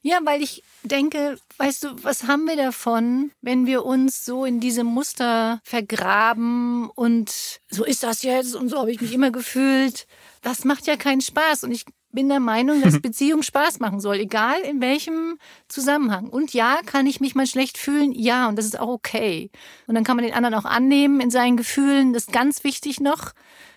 Ja, 0.02 0.18
weil 0.24 0.42
ich 0.42 0.62
denke, 0.82 1.38
weißt 1.58 1.84
du, 1.84 2.02
was 2.02 2.24
haben 2.24 2.46
wir 2.46 2.56
davon, 2.56 3.32
wenn 3.40 3.66
wir 3.66 3.84
uns 3.84 4.24
so 4.24 4.44
in 4.44 4.60
diese 4.60 4.84
Muster 4.84 5.60
vergraben 5.64 6.90
und 6.90 7.60
so 7.70 7.84
ist 7.84 8.02
das 8.02 8.22
jetzt 8.22 8.54
und 8.54 8.68
so 8.68 8.78
habe 8.78 8.90
ich 8.92 9.00
mich 9.00 9.12
immer 9.12 9.30
gefühlt. 9.30 10.06
Das 10.42 10.64
macht 10.64 10.86
ja 10.86 10.96
keinen 10.96 11.20
Spaß 11.20 11.64
und 11.64 11.72
ich 11.72 11.84
bin 12.12 12.28
der 12.28 12.40
Meinung, 12.40 12.82
dass 12.82 13.00
Beziehung 13.02 13.42
Spaß 13.42 13.80
machen 13.80 14.00
soll, 14.00 14.16
egal 14.16 14.60
in 14.60 14.80
welchem 14.80 15.38
Zusammenhang. 15.68 16.28
Und 16.28 16.52
ja, 16.52 16.80
kann 16.84 17.06
ich 17.06 17.20
mich 17.20 17.34
mal 17.34 17.46
schlecht 17.46 17.78
fühlen? 17.78 18.12
Ja, 18.12 18.48
und 18.48 18.56
das 18.56 18.64
ist 18.64 18.78
auch 18.78 18.88
okay. 18.88 19.50
Und 19.86 19.94
dann 19.94 20.04
kann 20.04 20.16
man 20.16 20.24
den 20.24 20.34
anderen 20.34 20.54
auch 20.54 20.64
annehmen 20.64 21.20
in 21.20 21.30
seinen 21.30 21.56
Gefühlen. 21.56 22.12
Das 22.12 22.24
ist 22.24 22.32
ganz 22.32 22.64
wichtig 22.64 23.00
noch. 23.00 23.32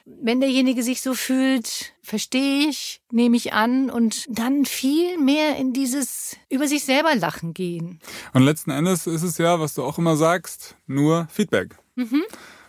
Wenn 0.06 0.42
derjenige 0.42 0.84
sich 0.84 1.02
so 1.02 1.14
fühlt, 1.14 1.94
verstehe 2.02 2.68
ich, 2.68 3.02
nehme 3.10 3.38
ich 3.38 3.54
an 3.54 3.90
und 3.90 4.26
dann 4.28 4.66
viel 4.66 5.18
mehr 5.18 5.56
in 5.56 5.72
dieses 5.72 6.36
über 6.50 6.68
sich 6.68 6.84
selber 6.84 7.16
lachen 7.16 7.54
gehen. 7.54 8.00
Und 8.34 8.44
letzten 8.44 8.72
Endes 8.72 9.08
ist 9.08 9.24
es 9.24 9.38
ja, 9.38 9.62
was 9.62 9.76
du 9.76 9.84
auch 9.84 9.98
immer 9.98 10.18
sagst, 10.18 10.76
nur 10.88 11.28
Feedback. 11.32 11.78
Mhm. 11.96 12.24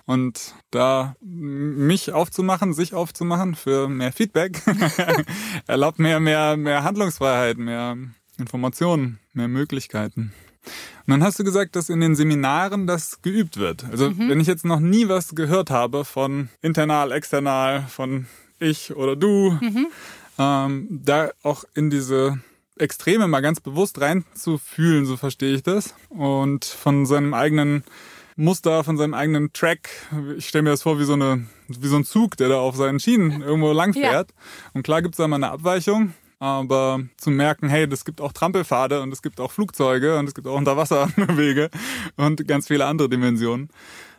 Und 0.07 0.55
da 0.71 1.17
mich 1.21 2.13
aufzumachen, 2.13 2.75
sich 2.75 2.93
aufzumachen 2.93 3.55
für 3.55 3.89
mehr 3.89 4.13
Feedback, 4.13 4.61
erlaubt 5.67 5.99
mir 5.99 6.21
mehr, 6.21 6.57
mehr 6.57 6.85
Handlungsfreiheit, 6.85 7.57
mehr 7.57 7.97
Informationen, 8.37 9.19
mehr 9.33 9.49
Möglichkeiten. 9.49 10.33
Und 11.07 11.11
dann 11.11 11.23
hast 11.23 11.39
du 11.39 11.45
gesagt, 11.45 11.77
dass 11.77 11.91
in 11.91 12.01
den 12.01 12.15
Seminaren 12.15 12.87
das 12.87 13.23
geübt 13.23 13.59
wird. 13.59 13.85
Also 13.85 14.11
mhm. 14.11 14.29
wenn 14.29 14.41
ich 14.41 14.47
jetzt 14.47 14.65
noch 14.65 14.81
nie 14.81 15.09
was 15.09 15.35
gehört 15.35 15.71
habe 15.71 16.05
von 16.05 16.49
internal, 16.63 17.13
external, 17.13 17.87
von 17.89 18.27
ich 18.59 18.95
oder 18.95 19.17
du, 19.17 19.59
mhm. 19.61 19.87
ähm, 20.39 20.89
da 20.91 21.31
auch 21.43 21.65
in 21.75 21.91
diese 21.91 22.39
Extreme 22.79 23.29
mal 23.29 23.41
ganz 23.41 23.61
bewusst 23.61 24.01
reinzufühlen, 24.01 25.07
so 25.07 25.17
verstehe 25.17 25.55
ich 25.55 25.63
das. 25.63 25.95
Und 26.09 26.65
von 26.65 27.07
seinem 27.07 27.35
eigenen 27.35 27.85
Muster, 28.37 28.85
von 28.85 28.97
seinem 28.97 29.15
eigenen 29.15 29.53
Track. 29.53 29.89
Ich 30.37 30.49
stelle 30.49 30.63
mir 30.63 30.71
das 30.71 30.83
vor 30.83 30.99
wie 30.99 31.05
so, 31.05 31.13
eine, 31.13 31.47
wie 31.69 31.87
so 31.87 31.97
ein 31.97 32.05
Zug, 32.05 32.37
der 32.37 32.49
da 32.49 32.59
auf 32.59 32.77
seinen 32.77 33.01
Schienen 33.01 33.43
irgendwo 33.43 33.73
lang 33.73 33.93
fährt. 33.93 34.31
Ja. 34.31 34.71
Und 34.73 34.83
klar 34.83 35.03
gibt 35.03 35.15
es 35.15 35.19
da 35.19 35.29
mal 35.29 35.37
eine 35.37 35.51
Abweichung, 35.51 36.15
aber 36.39 37.01
zu 37.17 37.31
merken, 37.31 37.69
hey, 37.69 37.87
es 37.91 38.05
gibt 38.05 38.21
auch 38.21 38.33
Trampelpfade 38.33 39.03
und 39.03 39.13
es 39.13 39.23
gibt 39.23 39.41
auch 39.41 39.53
Flugzeuge 39.53 40.19
und 40.19 40.27
es 40.27 40.35
gibt 40.35 40.47
auch 40.47 40.57
Unterwasserwege 40.57 41.71
und 42.17 42.47
ganz 42.49 42.67
viele 42.69 42.87
andere 42.87 43.09
Dimensionen. 43.09 43.71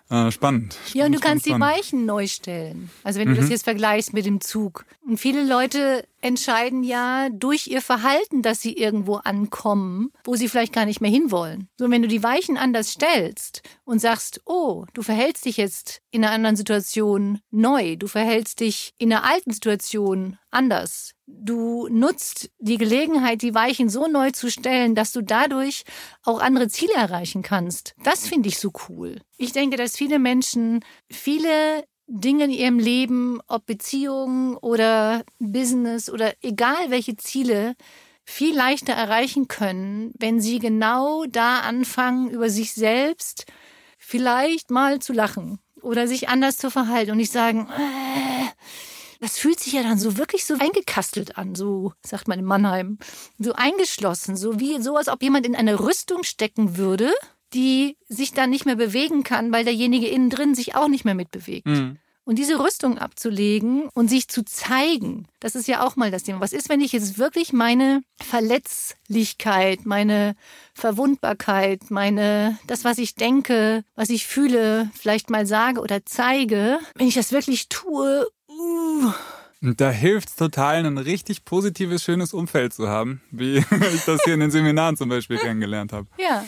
Äh, 0.07 0.29
spannend, 0.29 0.31
spannend. 0.31 0.77
Ja, 0.93 1.05
und 1.07 1.15
du 1.15 1.19
kannst 1.19 1.45
spannend. 1.45 1.65
die 1.65 1.77
Weichen 1.77 2.05
neu 2.05 2.27
stellen. 2.27 2.91
Also 3.03 3.19
wenn 3.19 3.27
du 3.27 3.33
mhm. 3.33 3.39
das 3.39 3.49
jetzt 3.49 3.63
vergleichst 3.63 4.13
mit 4.13 4.25
dem 4.25 4.39
Zug. 4.39 4.85
Und 5.07 5.17
viele 5.19 5.43
Leute 5.43 6.05
entscheiden 6.25 6.83
ja 6.83 7.29
durch 7.29 7.67
ihr 7.67 7.83
Verhalten, 7.83 8.41
dass 8.41 8.59
sie 8.59 8.73
irgendwo 8.73 9.17
ankommen, 9.17 10.09
wo 10.23 10.35
sie 10.35 10.49
vielleicht 10.49 10.73
gar 10.73 10.85
nicht 10.85 10.99
mehr 10.99 11.11
hinwollen. 11.11 11.69
So, 11.77 11.91
wenn 11.91 12.01
du 12.01 12.07
die 12.07 12.23
Weichen 12.23 12.57
anders 12.57 12.89
stellst 12.93 13.61
und 13.83 13.99
sagst, 13.99 14.41
oh, 14.45 14.85
du 14.93 15.03
verhältst 15.03 15.45
dich 15.45 15.57
jetzt 15.57 16.01
in 16.09 16.25
einer 16.25 16.33
anderen 16.33 16.55
Situation 16.55 17.41
neu, 17.51 17.95
du 17.95 18.07
verhältst 18.07 18.59
dich 18.59 18.95
in 18.97 19.13
einer 19.13 19.23
alten 19.23 19.51
Situation 19.51 20.39
anders. 20.49 21.11
Du 21.27 21.87
nutzt 21.89 22.49
die 22.57 22.79
Gelegenheit, 22.79 23.43
die 23.43 23.53
Weichen 23.53 23.89
so 23.89 24.07
neu 24.07 24.31
zu 24.31 24.49
stellen, 24.49 24.95
dass 24.95 25.11
du 25.11 25.21
dadurch 25.21 25.83
auch 26.23 26.39
andere 26.39 26.69
Ziele 26.69 26.93
erreichen 26.93 27.43
kannst. 27.43 27.93
Das 28.03 28.27
finde 28.27 28.49
ich 28.49 28.57
so 28.57 28.71
cool. 28.89 29.21
Ich 29.37 29.51
denke, 29.51 29.77
dass 29.77 29.95
viele 29.95 30.17
Menschen 30.17 30.83
viele 31.11 31.83
Dinge 32.07 32.45
in 32.45 32.51
ihrem 32.51 32.79
Leben, 32.79 33.39
ob 33.47 33.65
Beziehungen 33.65 34.55
oder 34.57 35.23
Business 35.39 36.09
oder 36.09 36.33
egal 36.41 36.89
welche 36.89 37.17
Ziele, 37.17 37.75
viel 38.23 38.55
leichter 38.55 38.93
erreichen 38.93 39.47
können, 39.47 40.11
wenn 40.17 40.39
sie 40.39 40.59
genau 40.59 41.25
da 41.25 41.59
anfangen, 41.59 42.29
über 42.29 42.49
sich 42.49 42.73
selbst 42.73 43.45
vielleicht 43.97 44.71
mal 44.71 44.99
zu 44.99 45.13
lachen 45.13 45.59
oder 45.81 46.07
sich 46.07 46.27
anders 46.27 46.57
zu 46.57 46.71
verhalten 46.71 47.11
und 47.11 47.17
nicht 47.17 47.31
sagen, 47.31 47.69
äh, 47.69 48.45
das 49.19 49.37
fühlt 49.37 49.59
sich 49.59 49.73
ja 49.73 49.83
dann 49.83 49.97
so 49.97 50.17
wirklich 50.17 50.45
so 50.45 50.55
eingekastelt 50.55 51.37
an, 51.37 51.55
so 51.55 51.93
sagt 52.05 52.27
man 52.27 52.39
in 52.39 52.45
Mannheim, 52.45 52.97
so 53.39 53.53
eingeschlossen, 53.53 54.35
so 54.35 54.59
wie 54.59 54.81
so, 54.81 54.97
als 54.97 55.07
ob 55.07 55.23
jemand 55.23 55.45
in 55.45 55.55
eine 55.55 55.79
Rüstung 55.79 56.23
stecken 56.23 56.77
würde, 56.77 57.11
die 57.53 57.97
sich 58.07 58.33
dann 58.33 58.49
nicht 58.49 58.65
mehr 58.65 58.75
bewegen 58.75 59.23
kann, 59.23 59.51
weil 59.51 59.63
derjenige 59.63 60.07
innen 60.07 60.29
drin 60.29 60.55
sich 60.55 60.75
auch 60.75 60.87
nicht 60.87 61.05
mehr 61.05 61.15
mitbewegt. 61.15 61.67
Mhm. 61.67 61.97
Und 62.27 62.39
diese 62.39 62.59
Rüstung 62.59 62.97
abzulegen 62.97 63.87
und 63.93 64.09
sich 64.09 64.27
zu 64.27 64.43
zeigen, 64.43 65.27
das 65.39 65.53
ist 65.53 65.67
ja 65.67 65.85
auch 65.85 65.95
mal 65.95 66.09
das 66.09 66.23
Thema. 66.23 66.41
Was 66.41 66.53
ist, 66.53 66.69
wenn 66.69 66.81
ich 66.81 66.91
jetzt 66.91 67.19
wirklich 67.19 67.53
meine 67.53 68.01
Verletzlichkeit, 68.19 69.85
meine 69.85 70.35
Verwundbarkeit, 70.73 71.91
meine, 71.91 72.57
das, 72.65 72.83
was 72.83 72.97
ich 72.97 73.13
denke, 73.13 73.83
was 73.93 74.09
ich 74.09 74.25
fühle, 74.25 74.89
vielleicht 74.95 75.29
mal 75.29 75.45
sage 75.45 75.81
oder 75.81 76.03
zeige, 76.03 76.79
wenn 76.95 77.07
ich 77.07 77.13
das 77.13 77.31
wirklich 77.31 77.69
tue, 77.69 78.27
uh, 78.49 79.11
und 79.61 79.81
da 79.81 79.89
hilft 79.89 80.29
es 80.29 80.35
total, 80.35 80.85
ein 80.85 80.97
richtig 80.97 81.43
positives, 81.45 82.03
schönes 82.03 82.33
Umfeld 82.33 82.73
zu 82.73 82.87
haben, 82.87 83.21
wie 83.31 83.57
ich 83.93 84.05
das 84.05 84.21
hier 84.23 84.33
in 84.33 84.39
den 84.39 84.51
Seminaren 84.51 84.97
zum 84.97 85.09
Beispiel 85.09 85.37
kennengelernt 85.37 85.93
habe. 85.93 86.07
Ja. 86.19 86.45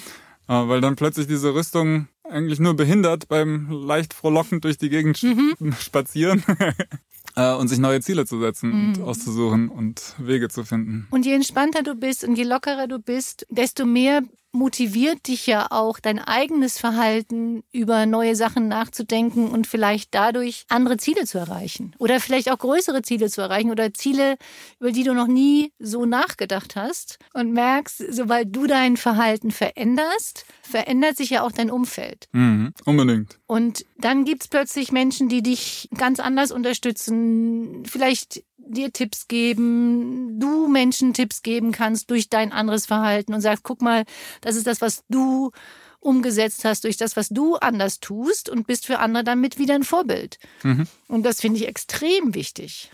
Äh, 0.47 0.67
weil 0.67 0.81
dann 0.81 0.95
plötzlich 0.95 1.27
diese 1.27 1.53
Rüstung 1.53 2.07
eigentlich 2.23 2.59
nur 2.59 2.75
behindert 2.75 3.27
beim 3.27 3.69
leicht 3.69 4.13
frohlockend 4.13 4.63
durch 4.63 4.77
die 4.77 4.89
Gegend 4.89 5.21
mhm. 5.23 5.55
spazieren 5.79 6.43
äh, 7.35 7.53
und 7.53 7.67
sich 7.67 7.79
neue 7.79 8.01
Ziele 8.01 8.25
zu 8.25 8.39
setzen 8.39 8.69
mhm. 8.69 8.87
und 8.87 9.01
auszusuchen 9.01 9.69
und 9.69 10.15
Wege 10.17 10.49
zu 10.49 10.63
finden. 10.63 11.07
Und 11.11 11.25
je 11.25 11.33
entspannter 11.33 11.83
du 11.83 11.95
bist 11.95 12.23
und 12.23 12.37
je 12.37 12.43
lockerer 12.43 12.87
du 12.87 12.99
bist, 12.99 13.45
desto 13.49 13.85
mehr 13.85 14.21
motiviert 14.51 15.27
dich 15.27 15.47
ja 15.47 15.67
auch, 15.69 15.99
dein 15.99 16.19
eigenes 16.19 16.79
Verhalten 16.79 17.63
über 17.71 18.05
neue 18.05 18.35
Sachen 18.35 18.67
nachzudenken 18.67 19.49
und 19.49 19.67
vielleicht 19.67 20.13
dadurch 20.13 20.65
andere 20.69 20.97
Ziele 20.97 21.25
zu 21.25 21.37
erreichen. 21.37 21.93
Oder 21.99 22.19
vielleicht 22.19 22.51
auch 22.51 22.57
größere 22.57 23.01
Ziele 23.01 23.29
zu 23.29 23.41
erreichen 23.41 23.71
oder 23.71 23.93
Ziele, 23.93 24.37
über 24.79 24.91
die 24.91 25.03
du 25.03 25.13
noch 25.13 25.27
nie 25.27 25.71
so 25.79 26.05
nachgedacht 26.05 26.75
hast 26.75 27.19
und 27.33 27.53
merkst, 27.53 28.03
sobald 28.09 28.55
du 28.55 28.67
dein 28.67 28.97
Verhalten 28.97 29.51
veränderst, 29.51 30.45
verändert 30.61 31.17
sich 31.17 31.29
ja 31.29 31.43
auch 31.43 31.51
dein 31.51 31.71
Umfeld. 31.71 32.27
Mhm, 32.31 32.73
unbedingt. 32.85 33.39
Und 33.47 33.85
dann 33.97 34.25
gibt 34.25 34.43
es 34.43 34.47
plötzlich 34.47 34.91
Menschen, 34.91 35.29
die 35.29 35.41
dich 35.41 35.89
ganz 35.95 36.19
anders 36.19 36.51
unterstützen, 36.51 37.83
vielleicht 37.85 38.43
dir 38.69 38.91
Tipps 38.91 39.27
geben, 39.27 40.39
du 40.39 40.67
Menschen 40.67 41.13
Tipps 41.13 41.41
geben 41.41 41.71
kannst 41.71 42.11
durch 42.11 42.29
dein 42.29 42.51
anderes 42.51 42.85
Verhalten 42.85 43.33
und 43.33 43.41
sagst, 43.41 43.63
guck 43.63 43.81
mal, 43.81 44.03
das 44.41 44.55
ist 44.55 44.67
das, 44.67 44.81
was 44.81 45.03
du 45.09 45.51
umgesetzt 45.99 46.63
hast 46.63 46.83
durch 46.83 46.97
das, 46.97 47.15
was 47.15 47.29
du 47.29 47.55
anders 47.55 47.99
tust 47.99 48.49
und 48.49 48.67
bist 48.67 48.85
für 48.85 48.99
andere 48.99 49.23
damit 49.23 49.57
wieder 49.57 49.75
ein 49.75 49.83
Vorbild. 49.83 50.39
Mhm. 50.63 50.87
Und 51.07 51.23
das 51.23 51.41
finde 51.41 51.59
ich 51.59 51.67
extrem 51.67 52.33
wichtig. 52.33 52.91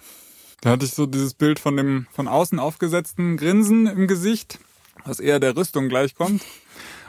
Da 0.61 0.71
hatte 0.71 0.85
ich 0.85 0.93
so 0.93 1.05
dieses 1.05 1.33
Bild 1.33 1.59
von 1.59 1.75
dem 1.75 2.07
von 2.11 2.27
außen 2.27 2.57
aufgesetzten 2.59 3.35
Grinsen 3.37 3.85
im 3.85 4.07
Gesicht, 4.07 4.59
was 5.03 5.19
eher 5.19 5.39
der 5.39 5.57
Rüstung 5.57 5.89
gleichkommt, 5.89 6.41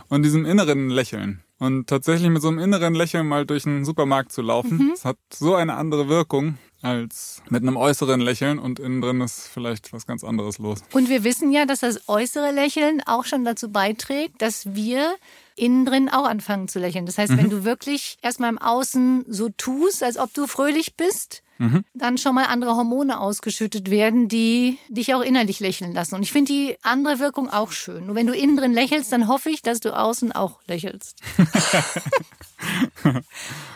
und 0.08 0.22
diesem 0.22 0.44
inneren 0.44 0.90
Lächeln. 0.90 1.42
Und 1.58 1.86
tatsächlich 1.86 2.28
mit 2.30 2.42
so 2.42 2.48
einem 2.48 2.58
inneren 2.58 2.94
Lächeln 2.94 3.26
mal 3.28 3.46
durch 3.46 3.64
einen 3.64 3.84
Supermarkt 3.84 4.32
zu 4.32 4.42
laufen, 4.42 4.78
mhm. 4.78 4.90
das 4.90 5.04
hat 5.04 5.18
so 5.32 5.54
eine 5.54 5.74
andere 5.74 6.08
Wirkung 6.08 6.58
als 6.84 7.42
mit 7.48 7.62
einem 7.62 7.76
äußeren 7.76 8.20
Lächeln 8.20 8.58
und 8.58 8.78
innen 8.78 9.00
drin 9.00 9.20
ist 9.20 9.48
vielleicht 9.48 9.92
was 9.92 10.06
ganz 10.06 10.24
anderes 10.24 10.58
los. 10.58 10.80
Und 10.92 11.08
wir 11.08 11.24
wissen 11.24 11.52
ja, 11.52 11.66
dass 11.66 11.80
das 11.80 12.08
äußere 12.08 12.52
Lächeln 12.52 13.02
auch 13.06 13.24
schon 13.24 13.44
dazu 13.44 13.70
beiträgt, 13.70 14.42
dass 14.42 14.74
wir 14.74 15.14
innen 15.56 15.86
drin 15.86 16.08
auch 16.08 16.24
anfangen 16.24 16.68
zu 16.68 16.78
lächeln. 16.78 17.06
Das 17.06 17.18
heißt, 17.18 17.32
mhm. 17.32 17.38
wenn 17.38 17.50
du 17.50 17.64
wirklich 17.64 18.18
erstmal 18.22 18.50
im 18.50 18.58
Außen 18.58 19.24
so 19.28 19.48
tust, 19.50 20.02
als 20.02 20.18
ob 20.18 20.34
du 20.34 20.46
fröhlich 20.46 20.96
bist, 20.96 21.43
mhm. 21.58 21.84
dann 21.94 22.18
schon 22.18 22.34
mal 22.34 22.44
andere 22.44 22.76
Hormone 22.76 23.20
ausgeschüttet 23.20 23.90
werden, 23.90 24.28
die 24.28 24.78
dich 24.88 25.14
auch 25.14 25.20
innerlich 25.20 25.60
lächeln 25.60 25.92
lassen. 25.92 26.14
Und 26.14 26.22
ich 26.22 26.32
finde 26.32 26.52
die 26.52 26.76
andere 26.82 27.18
Wirkung 27.18 27.50
auch 27.50 27.72
schön. 27.72 28.06
Nur 28.06 28.14
wenn 28.14 28.26
du 28.26 28.34
innen 28.34 28.56
drin 28.56 28.72
lächelst, 28.72 29.12
dann 29.12 29.28
hoffe 29.28 29.50
ich, 29.50 29.62
dass 29.62 29.80
du 29.80 29.96
außen 29.96 30.32
auch 30.32 30.60
lächelst. 30.66 31.20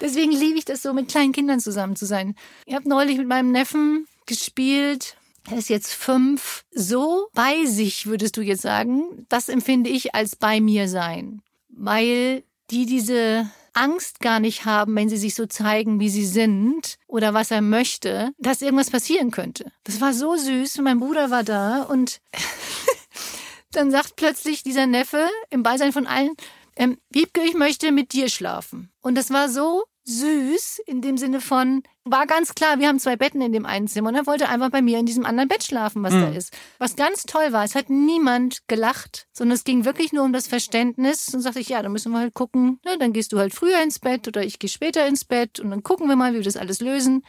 Deswegen 0.00 0.32
liebe 0.32 0.58
ich 0.58 0.64
das 0.64 0.82
so, 0.82 0.92
mit 0.92 1.08
kleinen 1.08 1.32
Kindern 1.32 1.60
zusammen 1.60 1.96
zu 1.96 2.06
sein. 2.06 2.34
Ich 2.66 2.74
habe 2.74 2.88
neulich 2.88 3.18
mit 3.18 3.28
meinem 3.28 3.52
Neffen 3.52 4.06
gespielt. 4.26 5.16
Er 5.50 5.58
ist 5.58 5.68
jetzt 5.68 5.92
fünf. 5.92 6.64
So 6.72 7.28
bei 7.34 7.64
sich, 7.64 8.06
würdest 8.06 8.36
du 8.36 8.42
jetzt 8.42 8.62
sagen, 8.62 9.26
das 9.28 9.48
empfinde 9.48 9.90
ich 9.90 10.14
als 10.14 10.36
bei 10.36 10.60
mir 10.60 10.88
sein. 10.88 11.42
Weil 11.68 12.42
die 12.70 12.86
diese 12.86 13.50
Angst 13.78 14.20
gar 14.20 14.40
nicht 14.40 14.64
haben, 14.64 14.96
wenn 14.96 15.08
sie 15.08 15.16
sich 15.16 15.34
so 15.34 15.46
zeigen, 15.46 16.00
wie 16.00 16.08
sie 16.08 16.26
sind 16.26 16.96
oder 17.06 17.32
was 17.32 17.50
er 17.50 17.62
möchte, 17.62 18.32
dass 18.38 18.60
irgendwas 18.60 18.90
passieren 18.90 19.30
könnte. 19.30 19.70
Das 19.84 20.00
war 20.00 20.12
so 20.12 20.36
süß. 20.36 20.78
Mein 20.78 20.98
Bruder 20.98 21.30
war 21.30 21.44
da 21.44 21.82
und 21.82 22.20
dann 23.70 23.90
sagt 23.90 24.16
plötzlich 24.16 24.62
dieser 24.62 24.86
Neffe 24.86 25.28
im 25.50 25.62
Beisein 25.62 25.92
von 25.92 26.06
allen, 26.06 26.34
ähm, 26.76 26.98
Wiebke, 27.10 27.40
ich 27.42 27.54
möchte 27.54 27.92
mit 27.92 28.12
dir 28.12 28.28
schlafen. 28.28 28.90
Und 29.00 29.16
das 29.16 29.30
war 29.30 29.48
so 29.48 29.84
süß 30.08 30.80
in 30.86 31.02
dem 31.02 31.18
Sinne 31.18 31.40
von, 31.40 31.82
war 32.04 32.26
ganz 32.26 32.54
klar, 32.54 32.78
wir 32.78 32.88
haben 32.88 32.98
zwei 32.98 33.16
Betten 33.16 33.42
in 33.42 33.52
dem 33.52 33.66
einen 33.66 33.88
Zimmer 33.88 34.08
und 34.08 34.14
er 34.14 34.26
wollte 34.26 34.48
einfach 34.48 34.70
bei 34.70 34.80
mir 34.80 34.98
in 34.98 35.06
diesem 35.06 35.26
anderen 35.26 35.48
Bett 35.48 35.62
schlafen, 35.62 36.02
was 36.02 36.14
mhm. 36.14 36.20
da 36.22 36.28
ist. 36.28 36.56
Was 36.78 36.96
ganz 36.96 37.24
toll 37.24 37.52
war, 37.52 37.64
es 37.64 37.74
hat 37.74 37.90
niemand 37.90 38.66
gelacht, 38.68 39.26
sondern 39.32 39.56
es 39.56 39.64
ging 39.64 39.84
wirklich 39.84 40.12
nur 40.12 40.24
um 40.24 40.32
das 40.32 40.48
Verständnis 40.48 41.32
und 41.34 41.42
sagte 41.42 41.60
ich, 41.60 41.68
ja, 41.68 41.82
dann 41.82 41.92
müssen 41.92 42.12
wir 42.12 42.20
halt 42.20 42.34
gucken, 42.34 42.80
ne, 42.84 42.96
dann 42.98 43.12
gehst 43.12 43.32
du 43.32 43.38
halt 43.38 43.54
früher 43.54 43.82
ins 43.82 43.98
Bett 43.98 44.26
oder 44.26 44.42
ich 44.42 44.58
gehe 44.58 44.70
später 44.70 45.06
ins 45.06 45.26
Bett 45.26 45.60
und 45.60 45.70
dann 45.70 45.82
gucken 45.82 46.08
wir 46.08 46.16
mal, 46.16 46.32
wie 46.32 46.38
wir 46.38 46.44
das 46.44 46.56
alles 46.56 46.80
lösen. 46.80 47.22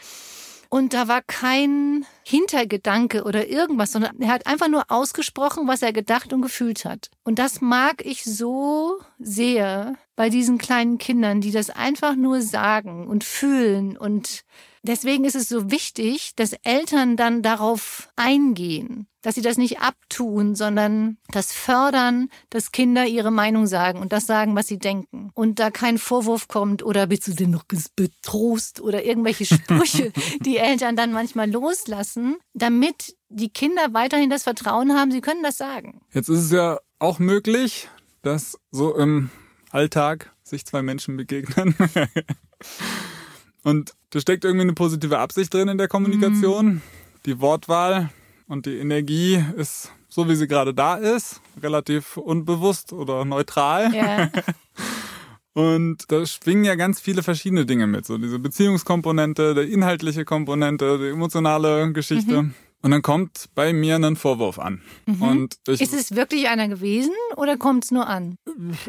Und 0.71 0.93
da 0.93 1.07
war 1.07 1.23
kein 1.23 2.05
Hintergedanke 2.23 3.23
oder 3.23 3.47
irgendwas, 3.47 3.91
sondern 3.91 4.21
er 4.21 4.31
hat 4.31 4.45
einfach 4.45 4.67
nur 4.67 4.83
ausgesprochen, 4.89 5.67
was 5.67 5.81
er 5.81 5.91
gedacht 5.91 6.31
und 6.31 6.43
gefühlt 6.43 6.85
hat. 6.85 7.09
Und 7.23 7.39
das 7.39 7.59
mag 7.59 8.05
ich 8.05 8.23
so 8.23 8.99
sehr 9.17 9.95
bei 10.19 10.29
diesen 10.29 10.57
kleinen 10.57 10.97
Kindern, 10.97 11.39
die 11.39 11.51
das 11.51 11.69
einfach 11.69 12.17
nur 12.17 12.41
sagen 12.41 13.07
und 13.07 13.23
fühlen 13.23 13.97
und 13.97 14.43
Deswegen 14.81 15.25
ist 15.25 15.35
es 15.35 15.49
so 15.49 15.71
wichtig, 15.71 16.35
dass 16.37 16.53
Eltern 16.63 17.17
dann 17.17 17.41
darauf 17.41 18.07
eingehen, 18.15 19.07
dass 19.21 19.35
sie 19.35 19.41
das 19.41 19.57
nicht 19.57 19.81
abtun, 19.81 20.55
sondern 20.55 21.17
das 21.33 21.51
fördern, 21.51 22.29
dass 22.49 22.71
Kinder 22.71 23.05
ihre 23.05 23.29
Meinung 23.29 23.67
sagen 23.67 23.99
und 23.99 24.13
das 24.13 24.25
sagen, 24.25 24.55
was 24.55 24.67
sie 24.67 24.79
denken. 24.79 25.31
Und 25.33 25.59
da 25.59 25.69
kein 25.69 25.97
Vorwurf 25.97 26.47
kommt 26.47 26.81
oder 26.81 27.07
bist 27.07 27.27
du 27.27 27.33
denn 27.33 27.49
noch 27.49 27.65
betrost 27.97 28.79
oder 28.79 29.03
irgendwelche 29.03 29.45
Sprüche, 29.45 30.13
die 30.39 30.55
Eltern 30.55 30.95
dann 30.95 31.11
manchmal 31.11 31.51
loslassen, 31.51 32.37
damit 32.53 33.17
die 33.27 33.49
Kinder 33.49 33.93
weiterhin 33.93 34.29
das 34.29 34.43
Vertrauen 34.43 34.93
haben, 34.93 35.11
sie 35.11 35.21
können 35.21 35.43
das 35.43 35.57
sagen. 35.57 35.99
Jetzt 36.13 36.29
ist 36.29 36.39
es 36.39 36.51
ja 36.51 36.79
auch 36.99 37.19
möglich, 37.19 37.89
dass 38.21 38.57
so 38.71 38.95
im 38.95 39.29
Alltag 39.69 40.31
sich 40.43 40.65
zwei 40.65 40.81
Menschen 40.81 41.17
begegnen. 41.17 41.75
Und 43.63 43.93
da 44.11 44.19
steckt 44.19 44.45
irgendwie 44.45 44.63
eine 44.63 44.73
positive 44.73 45.19
Absicht 45.19 45.53
drin 45.53 45.67
in 45.67 45.77
der 45.77 45.87
Kommunikation. 45.87 46.65
Mhm. 46.65 46.81
Die 47.25 47.39
Wortwahl 47.41 48.09
und 48.47 48.65
die 48.65 48.77
Energie 48.77 49.43
ist 49.57 49.91
so, 50.07 50.27
wie 50.27 50.35
sie 50.35 50.47
gerade 50.47 50.73
da 50.73 50.95
ist, 50.95 51.41
relativ 51.61 52.17
unbewusst 52.17 52.93
oder 52.93 53.25
neutral. 53.25 53.93
Ja. 53.93 54.31
Und 55.53 56.11
da 56.11 56.25
schwingen 56.25 56.63
ja 56.63 56.75
ganz 56.75 57.01
viele 57.01 57.21
verschiedene 57.21 57.65
Dinge 57.65 57.85
mit. 57.85 58.05
So 58.05 58.17
diese 58.17 58.39
Beziehungskomponente, 58.39 59.53
der 59.55 59.67
inhaltliche 59.67 60.23
Komponente, 60.23 60.97
die 60.99 61.09
emotionale 61.09 61.91
Geschichte. 61.91 62.43
Mhm. 62.43 62.53
Und 62.81 62.91
dann 62.91 63.01
kommt 63.01 63.49
bei 63.55 63.73
mir 63.73 63.97
ein 63.97 64.15
Vorwurf 64.15 64.57
an. 64.57 64.81
Mhm. 65.05 65.21
Und 65.21 65.55
ich, 65.67 65.81
ist 65.81 65.93
es 65.93 66.15
wirklich 66.15 66.47
einer 66.47 66.69
gewesen 66.69 67.13
oder 67.35 67.57
kommt 67.57 67.83
es 67.83 67.91
nur 67.91 68.07
an? 68.07 68.37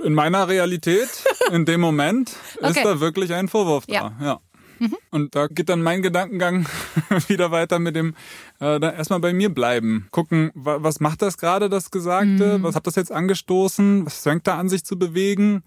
In 0.04 0.14
meiner 0.14 0.49
Realität, 0.49 1.09
in 1.50 1.64
dem 1.64 1.80
Moment, 1.80 2.32
okay. 2.59 2.70
ist 2.70 2.85
da 2.85 3.00
wirklich 3.00 3.32
ein 3.32 3.49
Vorwurf 3.49 3.87
da. 3.87 3.94
Ja. 3.94 4.12
ja. 4.20 4.40
Mhm. 4.78 4.97
Und 5.11 5.35
da 5.35 5.49
geht 5.49 5.68
dann 5.68 5.82
mein 5.82 6.02
Gedankengang 6.02 6.66
wieder 7.28 7.50
weiter 7.50 7.80
mit 7.80 7.97
dem, 7.97 8.14
äh, 8.61 8.78
dann 8.78 8.94
erstmal 8.94 9.20
bei 9.20 9.32
mir 9.32 9.52
bleiben. 9.52 10.06
Gucken, 10.12 10.52
wa 10.54 10.78
was 10.80 11.00
macht 11.00 11.23
das 11.23 11.37
gerade, 11.37 11.68
das 11.68 11.90
Gesagte? 11.90 12.59
Mhm. 12.59 12.62
Was 12.62 12.76
hat 12.76 12.87
das 12.87 12.94
jetzt 12.94 13.12
angestoßen? 13.12 14.06
Was 14.06 14.23
fängt 14.23 14.47
da 14.47 14.56
an, 14.56 14.68
sich 14.68 14.85
zu 14.85 14.99
bewegen? 14.99 15.62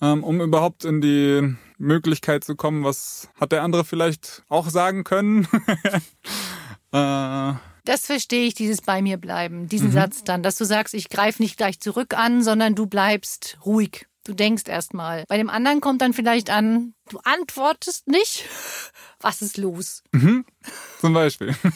Ähm, 0.00 0.22
um 0.22 0.40
überhaupt 0.40 0.84
in 0.84 1.00
die 1.00 1.56
Möglichkeit 1.76 2.44
zu 2.44 2.54
kommen, 2.54 2.84
was 2.84 3.28
hat 3.38 3.52
der 3.52 3.62
andere 3.64 3.84
vielleicht 3.84 4.44
auch 4.48 4.68
sagen 4.68 5.02
können? 5.02 5.48
äh, 6.92 7.54
das 7.84 8.04
verstehe 8.04 8.46
ich, 8.46 8.54
dieses 8.54 8.82
bei 8.82 9.00
mir 9.00 9.16
bleiben, 9.16 9.66
diesen 9.68 9.88
mhm. 9.88 9.92
Satz 9.92 10.22
dann, 10.22 10.42
dass 10.42 10.56
du 10.56 10.64
sagst, 10.64 10.92
ich 10.92 11.08
greife 11.08 11.42
nicht 11.42 11.56
gleich 11.56 11.80
zurück 11.80 12.14
an, 12.14 12.42
sondern 12.42 12.74
du 12.74 12.86
bleibst 12.86 13.56
ruhig. 13.64 14.06
Du 14.24 14.34
denkst 14.34 14.64
erstmal. 14.66 15.24
Bei 15.26 15.38
dem 15.38 15.48
anderen 15.48 15.80
kommt 15.80 16.02
dann 16.02 16.12
vielleicht 16.12 16.50
an, 16.50 16.92
du 17.08 17.18
antwortest 17.24 18.06
nicht. 18.06 18.44
Was 19.20 19.40
ist 19.40 19.56
los? 19.56 20.02
Mhm. 20.12 20.44
Zum 21.00 21.14
Beispiel. 21.14 21.56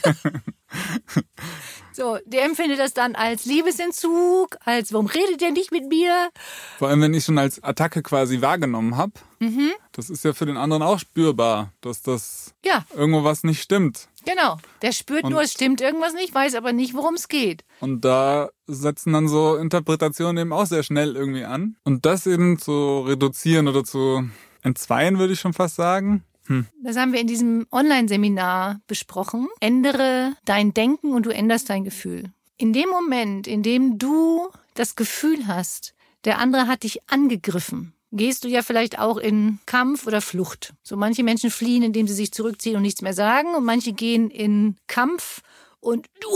So, 1.95 2.19
der 2.25 2.45
empfindet 2.45 2.78
das 2.78 2.95
dann 2.95 3.14
als 3.14 3.45
Liebesentzug, 3.45 4.57
als 4.64 4.92
warum 4.95 5.07
redet 5.07 5.42
ihr 5.42 5.52
nicht 5.52 5.73
mit 5.73 5.88
mir? 5.88 6.31
Vor 6.78 6.88
allem, 6.88 7.02
wenn 7.02 7.12
ich 7.12 7.25
schon 7.25 7.37
als 7.37 7.62
Attacke 7.62 8.02
quasi 8.02 8.40
wahrgenommen 8.40 8.97
habe. 8.97 9.12
Mhm. 9.40 9.73
Das 9.92 10.09
ist 10.09 10.25
ja 10.25 10.33
für 10.33 10.47
den 10.47 10.57
anderen 10.57 10.83
auch 10.83 10.99
spürbar, 10.99 11.73
dass 11.83 12.00
das 12.00 12.54
Ja, 12.64 12.87
irgendwo 12.95 13.25
was 13.25 13.45
nicht 13.45 13.61
stimmt. 13.61 14.09
Genau. 14.25 14.59
Der 14.83 14.93
spürt 14.93 15.25
Und- 15.25 15.31
nur, 15.33 15.43
es 15.43 15.52
stimmt 15.52 15.81
irgendwas 15.81 16.14
nicht, 16.14 16.35
weiß 16.35 16.55
aber 16.55 16.73
nicht, 16.73 16.95
worum 16.95 17.14
es 17.14 17.29
geht. 17.29 17.64
Und 17.81 18.05
da 18.05 18.50
setzen 18.67 19.12
dann 19.12 19.29
so 19.29 19.57
Interpretationen 19.57 20.38
eben 20.43 20.52
auch 20.52 20.67
sehr 20.67 20.83
schnell 20.83 21.17
irgendwie 21.17 21.45
an. 21.45 21.76
Und 21.85 22.07
das 22.07 22.26
eben 22.26 22.59
zu 22.59 23.00
reduzieren 23.00 23.69
oder 23.69 23.85
zu 23.85 24.25
entzweien, 24.62 25.19
würde 25.19 25.33
ich 25.33 25.41
schon 25.41 25.52
fast 25.52 25.76
sagen. 25.76 26.25
Hm. 26.47 26.67
Das 26.83 26.97
haben 26.97 27.12
wir 27.12 27.21
in 27.21 27.26
diesem 27.26 27.67
Online-Seminar 27.71 28.81
besprochen. 28.87 29.49
Ändere 29.61 30.35
dein 30.45 30.75
Denken 30.75 31.12
und 31.12 31.26
du 31.26 31.31
änderst 31.31 31.71
dein 31.71 31.85
Gefühl. 31.85 32.33
In 32.57 32.73
dem 32.73 32.88
Moment, 32.88 33.47
in 33.47 33.62
dem 33.62 33.99
du 33.99 34.49
das 34.75 34.97
Gefühl 34.97 35.47
hast, 35.47 35.95
der 36.25 36.38
andere 36.38 36.67
hat 36.69 36.83
dich 36.85 37.00
angegriffen, 37.09 37.95
gehst 38.12 38.45
du 38.45 38.49
ja 38.49 38.62
vielleicht 38.62 38.99
auch 38.99 39.16
in 39.16 39.59
Kampf 39.66 40.07
oder 40.07 40.21
Flucht. 40.21 40.75
So 40.83 40.97
manche 40.97 41.25
Menschen 41.25 41.50
fliehen, 41.50 41.83
indem 41.83 42.07
sie 42.07 42.14
sich 42.14 42.33
zurückziehen 42.33 42.76
und 42.76 42.83
nichts 42.83 43.02
mehr 43.02 43.14
sagen 43.14 43.54
und 43.54 43.64
manche 43.64 43.92
gehen 43.92 44.31
in 44.31 44.76
Kampf 44.87 45.40
und 45.81 46.07
du 46.21 46.28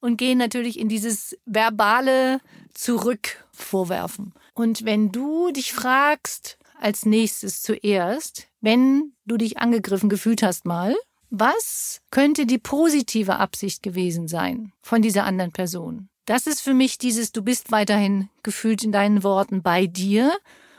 und 0.00 0.16
gehen 0.16 0.38
natürlich 0.38 0.78
in 0.78 0.88
dieses 0.88 1.36
verbale 1.44 2.40
Zurück 2.74 3.44
vorwerfen. 3.52 4.32
Und 4.54 4.84
wenn 4.84 5.12
du 5.12 5.52
dich 5.52 5.72
fragst, 5.72 6.58
als 6.80 7.04
nächstes 7.04 7.62
zuerst, 7.62 8.48
wenn 8.60 9.12
du 9.26 9.36
dich 9.36 9.58
angegriffen 9.58 10.08
gefühlt 10.08 10.42
hast 10.42 10.64
mal, 10.64 10.96
was 11.28 12.00
könnte 12.10 12.46
die 12.46 12.58
positive 12.58 13.36
Absicht 13.36 13.82
gewesen 13.82 14.26
sein 14.26 14.72
von 14.82 15.02
dieser 15.02 15.24
anderen 15.24 15.52
Person? 15.52 16.09
Das 16.24 16.46
ist 16.46 16.60
für 16.60 16.74
mich 16.74 16.98
dieses, 16.98 17.32
du 17.32 17.42
bist 17.42 17.72
weiterhin 17.72 18.28
gefühlt 18.42 18.84
in 18.84 18.92
deinen 18.92 19.22
Worten 19.22 19.62
bei 19.62 19.86
dir 19.86 20.32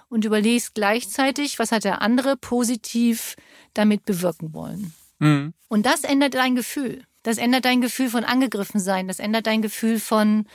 und 0.10 0.26
überlegst 0.26 0.76
gleichzeitig, 0.76 1.60
was 1.60 1.72
hat 1.72 1.84
der 1.84 2.02
andere 2.02 2.38
positiv 2.38 3.36
damit 3.74 4.06
bewirken 4.06 4.54
wollen. 4.54 4.94
Mhm. 5.20 5.54
Und 5.68 5.86
das 5.86 6.04
ändert 6.04 6.34
dein 6.34 6.56
Gefühl. 6.56 7.04
Das 7.24 7.38
ändert 7.38 7.66
dein 7.66 7.82
Gefühl 7.82 8.10
von 8.10 8.24
angegriffen 8.24 8.80
sein. 8.80 9.08
Das 9.08 9.20
ändert 9.20 9.48
dein 9.48 9.62
Gefühl 9.62 10.00
von, 10.00 10.48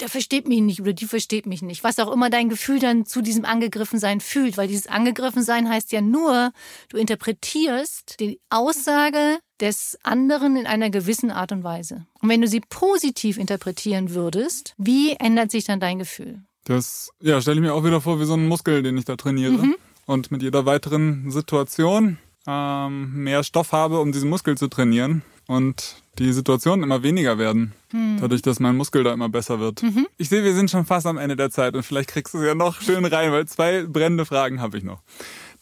der 0.00 0.08
versteht 0.08 0.48
mich 0.48 0.60
nicht 0.60 0.80
oder 0.80 0.92
die 0.92 1.06
versteht 1.06 1.46
mich 1.46 1.62
nicht. 1.62 1.84
Was 1.84 1.98
auch 1.98 2.12
immer 2.12 2.30
dein 2.30 2.48
Gefühl 2.48 2.78
dann 2.78 3.06
zu 3.06 3.22
diesem 3.22 3.44
angegriffen 3.44 3.98
sein 3.98 4.20
fühlt. 4.20 4.56
Weil 4.56 4.68
dieses 4.68 4.86
angegriffen 4.86 5.42
sein 5.42 5.68
heißt 5.68 5.92
ja 5.92 6.00
nur, 6.00 6.52
du 6.88 6.96
interpretierst 6.96 8.20
die 8.20 8.40
Aussage 8.50 9.38
des 9.60 9.98
anderen 10.02 10.56
in 10.56 10.66
einer 10.66 10.90
gewissen 10.90 11.30
Art 11.30 11.52
und 11.52 11.64
Weise. 11.64 12.06
Und 12.20 12.28
wenn 12.28 12.40
du 12.40 12.48
sie 12.48 12.60
positiv 12.60 13.38
interpretieren 13.38 14.14
würdest, 14.14 14.74
wie 14.78 15.12
ändert 15.12 15.50
sich 15.50 15.64
dann 15.64 15.80
dein 15.80 15.98
Gefühl? 15.98 16.42
Das 16.64 17.10
ja, 17.20 17.40
stelle 17.40 17.56
ich 17.56 17.62
mir 17.62 17.74
auch 17.74 17.84
wieder 17.84 18.00
vor 18.00 18.20
wie 18.20 18.24
so 18.24 18.34
einen 18.34 18.48
Muskel, 18.48 18.82
den 18.82 18.98
ich 18.98 19.04
da 19.04 19.16
trainiere. 19.16 19.74
Und 20.06 20.30
mit 20.30 20.42
jeder 20.42 20.66
weiteren 20.66 21.30
Situation 21.30 22.18
ähm, 22.46 23.24
mehr 23.24 23.42
Stoff 23.42 23.72
habe, 23.72 24.00
um 24.00 24.12
diesen 24.12 24.28
Muskel 24.28 24.56
zu 24.56 24.68
trainieren. 24.68 25.22
Und 25.46 25.96
die 26.18 26.32
Situationen 26.32 26.82
immer 26.84 27.02
weniger 27.02 27.38
werden. 27.38 27.72
Dadurch, 28.20 28.42
dass 28.42 28.60
mein 28.60 28.76
Muskel 28.76 29.04
da 29.04 29.12
immer 29.12 29.28
besser 29.28 29.60
wird. 29.60 29.82
Ich 30.16 30.28
sehe, 30.28 30.42
wir 30.42 30.54
sind 30.54 30.70
schon 30.70 30.84
fast 30.86 31.06
am 31.06 31.18
Ende 31.18 31.36
der 31.36 31.50
Zeit 31.50 31.74
und 31.74 31.82
vielleicht 31.82 32.08
kriegst 32.10 32.34
du 32.34 32.38
es 32.38 32.46
ja 32.46 32.54
noch 32.54 32.80
schön 32.80 33.04
rein, 33.04 33.30
weil 33.32 33.46
zwei 33.46 33.84
brennende 33.84 34.24
Fragen 34.24 34.60
habe 34.60 34.78
ich 34.78 34.84
noch. 34.84 35.02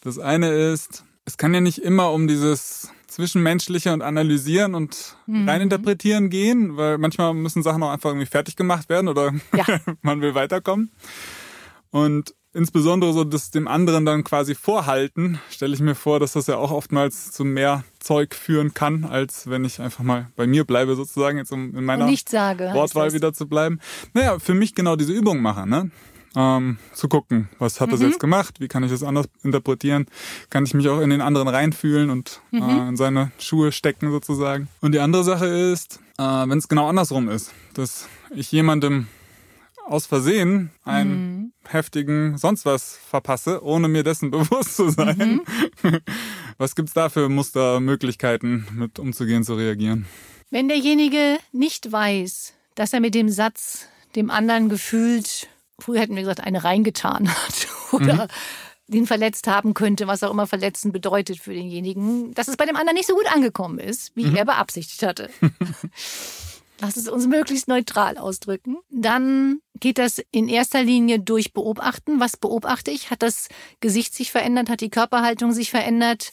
Das 0.03 0.19
eine 0.19 0.51
ist, 0.51 1.05
es 1.25 1.37
kann 1.37 1.53
ja 1.55 1.61
nicht 1.61 1.79
immer 1.79 2.11
um 2.13 2.29
dieses 2.29 2.91
Zwischenmenschliche 3.07 3.93
und 3.93 4.01
Analysieren 4.03 4.75
und 4.75 5.17
reininterpretieren 5.29 6.31
gehen, 6.31 6.77
weil 6.77 6.97
manchmal 6.99 7.35
müssen 7.35 7.63
Sachen 7.63 7.83
auch 7.83 7.91
einfach 7.91 8.11
irgendwie 8.11 8.27
fertig 8.27 8.57
gemacht 8.57 8.89
werden 8.89 9.09
oder 9.09 9.33
Ja. 9.55 9.65
man 10.03 10.21
will 10.23 10.35
weiterkommen. 10.35 10.91
Und 11.91 12.35
insbesondere 12.55 13.13
so 13.13 13.25
das 13.25 13.51
dem 13.51 13.67
anderen 13.69 14.05
dann 14.05 14.25
quasi 14.25 14.55
vorhalten, 14.55 15.39
stelle 15.51 15.75
ich 15.75 15.81
mir 15.81 15.95
vor, 15.95 16.21
dass 16.21 16.33
das 16.33 16.47
ja 16.47 16.57
auch 16.57 16.71
oftmals 16.71 17.31
zu 17.33 17.45
mehr 17.45 17.85
Zeug 17.99 18.35
führen 18.35 18.75
kann, 18.75 19.05
als 19.05 19.49
wenn 19.49 19.65
ich 19.65 19.81
einfach 19.81 20.05
mal 20.05 20.29
bei 20.37 20.47
mir 20.47 20.65
bleibe 20.65 20.95
sozusagen, 20.97 21.39
jetzt 21.39 21.53
um 21.53 21.75
in 21.77 21.85
meiner 21.85 22.09
sage. 22.29 22.71
Wortwahl 22.75 23.07
das. 23.07 23.15
wieder 23.15 23.33
zu 23.33 23.47
bleiben. 23.49 23.79
Naja, 24.13 24.39
für 24.39 24.55
mich 24.55 24.75
genau 24.75 24.97
diese 24.97 25.13
Übung 25.13 25.41
machen, 25.41 25.71
ne? 25.71 25.91
Ähm, 26.35 26.79
zu 26.95 27.09
gucken, 27.09 27.51
was 27.59 27.79
hat 27.79 27.93
das 27.93 28.01
Mhm. 28.01 28.07
jetzt 28.07 28.19
gemacht, 28.19 28.55
wie 28.59 28.67
kann 28.67 28.83
ich 28.83 28.91
das 28.91 29.03
anders 29.03 29.27
interpretieren, 29.43 30.07
kann 30.49 30.65
ich 30.65 30.73
mich 30.73 30.89
auch 30.89 31.01
in 31.01 31.11
den 31.11 31.21
anderen 31.21 31.47
reinfühlen 31.47 32.09
und 32.09 32.41
Mhm. 32.53 32.63
äh, 32.63 32.89
in 32.89 32.97
seine 32.97 33.33
Schuhe 33.39 33.71
stecken 33.71 34.11
sozusagen. 34.11 34.69
Und 34.81 34.93
die 34.93 34.99
andere 35.01 35.25
Sache 35.25 35.45
ist, 35.47 36.01
äh, 36.19 36.23
wenn 36.23 36.57
es 36.57 36.69
genau 36.69 36.89
andersrum 36.89 37.29
ist, 37.29 37.53
dass 37.75 38.09
ich 38.35 38.51
jemandem 38.51 39.09
aus 39.87 40.07
Versehen 40.07 40.71
einen 40.85 41.37
Mhm. 41.37 41.53
heftigen 41.69 42.39
sonst 42.39 42.65
was 42.65 42.99
verpasse, 43.09 43.63
ohne 43.65 43.89
mir 43.89 44.03
dessen 44.03 44.31
bewusst 44.31 44.77
zu 44.77 44.91
sein. 44.91 45.41
Mhm. 45.83 45.99
Was 46.59 46.75
gibt's 46.75 46.93
da 46.93 47.09
für 47.09 47.29
Mustermöglichkeiten, 47.29 48.67
mit 48.75 48.99
umzugehen, 48.99 49.43
zu 49.45 49.55
reagieren? 49.55 50.07
Wenn 50.51 50.69
derjenige 50.69 51.39
nicht 51.53 51.91
weiß, 51.91 52.53
dass 52.75 52.93
er 52.93 53.01
mit 53.01 53.15
dem 53.15 53.29
Satz 53.29 53.87
dem 54.17 54.31
anderen 54.31 54.69
gefühlt, 54.69 55.49
früher 55.79 56.01
hätten 56.01 56.15
wir 56.15 56.23
gesagt, 56.23 56.41
eine 56.41 56.63
reingetan 56.63 57.29
hat 57.29 57.69
oder 57.93 58.29
den 58.89 59.07
verletzt 59.07 59.47
haben 59.47 59.73
könnte, 59.73 60.07
was 60.07 60.23
auch 60.23 60.31
immer 60.31 60.47
verletzen 60.47 60.93
bedeutet 60.93 61.39
für 61.39 61.55
denjenigen, 61.55 62.35
dass 62.35 62.49
es 62.49 62.57
bei 62.59 62.67
dem 62.67 62.77
anderen 62.77 62.97
nicht 62.97 63.09
so 63.09 63.15
gut 63.15 63.27
angekommen 63.35 63.79
ist, 63.79 64.15
wie 64.15 64.37
er 64.37 64.45
beabsichtigt 64.45 65.03
hatte. 65.03 65.31
Lass 66.83 66.97
es 66.97 67.07
uns 67.07 67.29
möglichst 67.29 67.69
neutral 67.69 68.19
ausdrücken. 68.19 68.77
Dann 68.91 69.61
geht 69.79 69.99
das 69.99 70.21
in 70.33 70.49
erster 70.49 70.83
Linie 70.83 71.21
durch 71.21 71.53
Beobachten. 71.53 72.19
Was 72.19 72.37
beobachte 72.37 72.91
ich? 72.91 73.13
Hat 73.13 73.23
das 73.23 73.47
Gesicht 73.79 74.13
sich 74.13 74.33
verändert? 74.33 74.69
Hat 74.69 74.81
die 74.81 74.91
Körperhaltung 74.91 75.53
sich 75.53 75.71
verändert? 75.71 76.33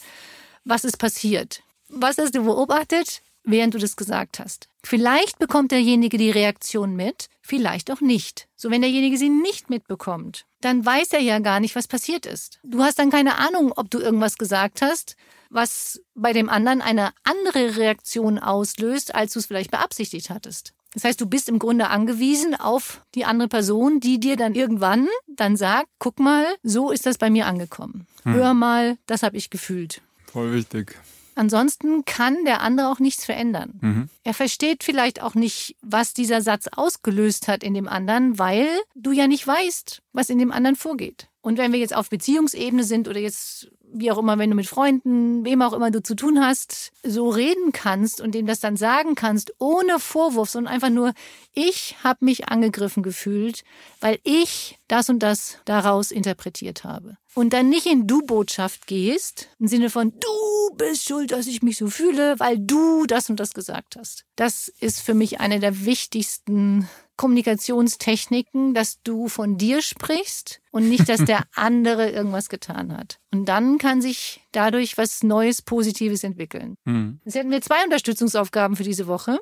Was 0.65 0.85
ist 0.85 0.97
passiert? 0.97 1.61
Was 1.89 2.17
hast 2.17 2.33
du 2.33 2.43
beobachtet, 2.43 3.21
während 3.43 3.73
du 3.73 3.77
das 3.77 3.95
gesagt 3.95 4.39
hast? 4.39 4.67
Vielleicht 4.83 5.39
bekommt 5.39 5.71
derjenige 5.71 6.17
die 6.17 6.31
Reaktion 6.31 6.95
mit, 6.95 7.29
vielleicht 7.41 7.91
auch 7.91 8.01
nicht. 8.01 8.47
So, 8.55 8.71
wenn 8.71 8.81
derjenige 8.81 9.17
sie 9.17 9.29
nicht 9.29 9.69
mitbekommt, 9.69 10.45
dann 10.61 10.85
weiß 10.85 11.13
er 11.13 11.21
ja 11.21 11.39
gar 11.39 11.59
nicht, 11.59 11.75
was 11.75 11.87
passiert 11.87 12.25
ist. 12.25 12.59
Du 12.63 12.83
hast 12.83 12.99
dann 12.99 13.09
keine 13.09 13.37
Ahnung, 13.37 13.73
ob 13.75 13.89
du 13.89 13.99
irgendwas 13.99 14.37
gesagt 14.37 14.81
hast, 14.81 15.15
was 15.49 16.01
bei 16.15 16.33
dem 16.33 16.49
anderen 16.49 16.81
eine 16.81 17.11
andere 17.23 17.77
Reaktion 17.77 18.39
auslöst, 18.39 19.15
als 19.15 19.33
du 19.33 19.39
es 19.39 19.47
vielleicht 19.47 19.71
beabsichtigt 19.71 20.29
hattest. 20.29 20.73
Das 20.93 21.03
heißt, 21.03 21.21
du 21.21 21.27
bist 21.27 21.49
im 21.49 21.59
Grunde 21.59 21.89
angewiesen 21.89 22.55
auf 22.55 23.03
die 23.13 23.25
andere 23.25 23.47
Person, 23.47 23.99
die 23.99 24.19
dir 24.19 24.37
dann 24.37 24.55
irgendwann 24.55 25.07
dann 25.27 25.55
sagt, 25.55 25.89
guck 25.99 26.19
mal, 26.19 26.45
so 26.63 26.91
ist 26.91 27.05
das 27.05 27.17
bei 27.17 27.29
mir 27.29 27.45
angekommen. 27.45 28.07
Hör 28.23 28.53
mal, 28.53 28.97
das 29.05 29.23
habe 29.23 29.37
ich 29.37 29.49
gefühlt. 29.49 30.01
Voll 30.25 30.53
wichtig. 30.53 30.97
Ansonsten 31.39 32.03
kann 32.03 32.43
der 32.43 32.59
andere 32.59 32.89
auch 32.89 32.99
nichts 32.99 33.23
verändern. 33.23 33.79
Mhm. 33.79 34.09
Er 34.25 34.33
versteht 34.33 34.83
vielleicht 34.83 35.21
auch 35.21 35.35
nicht, 35.35 35.77
was 35.81 36.13
dieser 36.13 36.41
Satz 36.41 36.67
ausgelöst 36.67 37.47
hat 37.47 37.63
in 37.63 37.73
dem 37.73 37.87
anderen, 37.87 38.37
weil 38.37 38.67
du 38.93 39.13
ja 39.13 39.25
nicht 39.25 39.47
weißt, 39.47 40.01
was 40.11 40.29
in 40.29 40.37
dem 40.37 40.51
anderen 40.51 40.75
vorgeht. 40.75 41.29
Und 41.39 41.57
wenn 41.57 41.71
wir 41.71 41.79
jetzt 41.79 41.95
auf 41.95 42.09
Beziehungsebene 42.09 42.83
sind 42.83 43.07
oder 43.07 43.21
jetzt 43.21 43.71
wie 43.91 44.11
auch 44.11 44.17
immer, 44.17 44.37
wenn 44.37 44.49
du 44.49 44.55
mit 44.57 44.67
Freunden, 44.67 45.45
wem 45.45 45.61
auch 45.61 45.71
immer 45.71 45.91
du 45.91 46.03
zu 46.03 46.13
tun 46.13 46.41
hast, 46.41 46.91
so 47.03 47.29
reden 47.29 47.71
kannst 47.71 48.19
und 48.19 48.35
dem 48.35 48.45
das 48.45 48.59
dann 48.59 48.75
sagen 48.75 49.15
kannst, 49.15 49.53
ohne 49.59 49.97
Vorwurf, 49.97 50.49
sondern 50.49 50.73
einfach 50.73 50.89
nur, 50.89 51.13
ich 51.53 51.95
habe 52.03 52.25
mich 52.25 52.49
angegriffen 52.49 53.01
gefühlt, 53.01 53.63
weil 54.01 54.19
ich 54.23 54.77
das 54.89 55.09
und 55.09 55.19
das 55.19 55.57
daraus 55.63 56.11
interpretiert 56.11 56.83
habe. 56.83 57.17
Und 57.35 57.53
dann 57.53 57.69
nicht 57.69 57.85
in 57.85 58.07
Du-Botschaft 58.07 58.87
gehst, 58.87 59.49
im 59.59 59.67
Sinne 59.67 59.89
von, 59.89 60.11
du 60.11 60.75
bist 60.75 61.07
schuld, 61.07 61.31
dass 61.31 61.47
ich 61.47 61.61
mich 61.61 61.77
so 61.77 61.87
fühle, 61.87 62.39
weil 62.39 62.57
du 62.57 63.05
das 63.05 63.29
und 63.29 63.39
das 63.39 63.53
gesagt 63.53 63.95
hast. 63.97 64.25
Das 64.35 64.67
ist 64.67 65.01
für 65.01 65.13
mich 65.13 65.39
eine 65.39 65.59
der 65.59 65.85
wichtigsten 65.85 66.89
Kommunikationstechniken, 67.17 68.73
dass 68.73 69.01
du 69.03 69.27
von 69.27 69.57
dir 69.57 69.81
sprichst 69.81 70.61
und 70.71 70.89
nicht, 70.89 71.09
dass 71.09 71.25
der 71.25 71.43
andere 71.53 72.09
irgendwas 72.09 72.49
getan 72.49 72.95
hat. 72.95 73.19
Und 73.31 73.45
dann 73.45 73.77
kann 73.77 74.01
sich 74.01 74.41
dadurch 74.53 74.97
was 74.97 75.21
Neues, 75.21 75.61
Positives 75.61 76.23
entwickeln. 76.23 76.77
Mhm. 76.85 77.19
Jetzt 77.25 77.35
hätten 77.35 77.51
wir 77.51 77.61
zwei 77.61 77.83
Unterstützungsaufgaben 77.83 78.77
für 78.77 78.83
diese 78.83 79.07
Woche. 79.07 79.39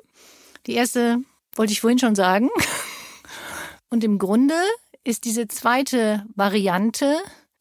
Die 0.66 0.74
erste 0.74 1.18
wollte 1.54 1.72
ich 1.72 1.80
vorhin 1.80 1.98
schon 1.98 2.16
sagen. 2.16 2.50
Und 3.90 4.04
im 4.04 4.18
Grunde 4.18 4.56
ist 5.04 5.24
diese 5.24 5.48
zweite 5.48 6.26
Variante 6.34 7.16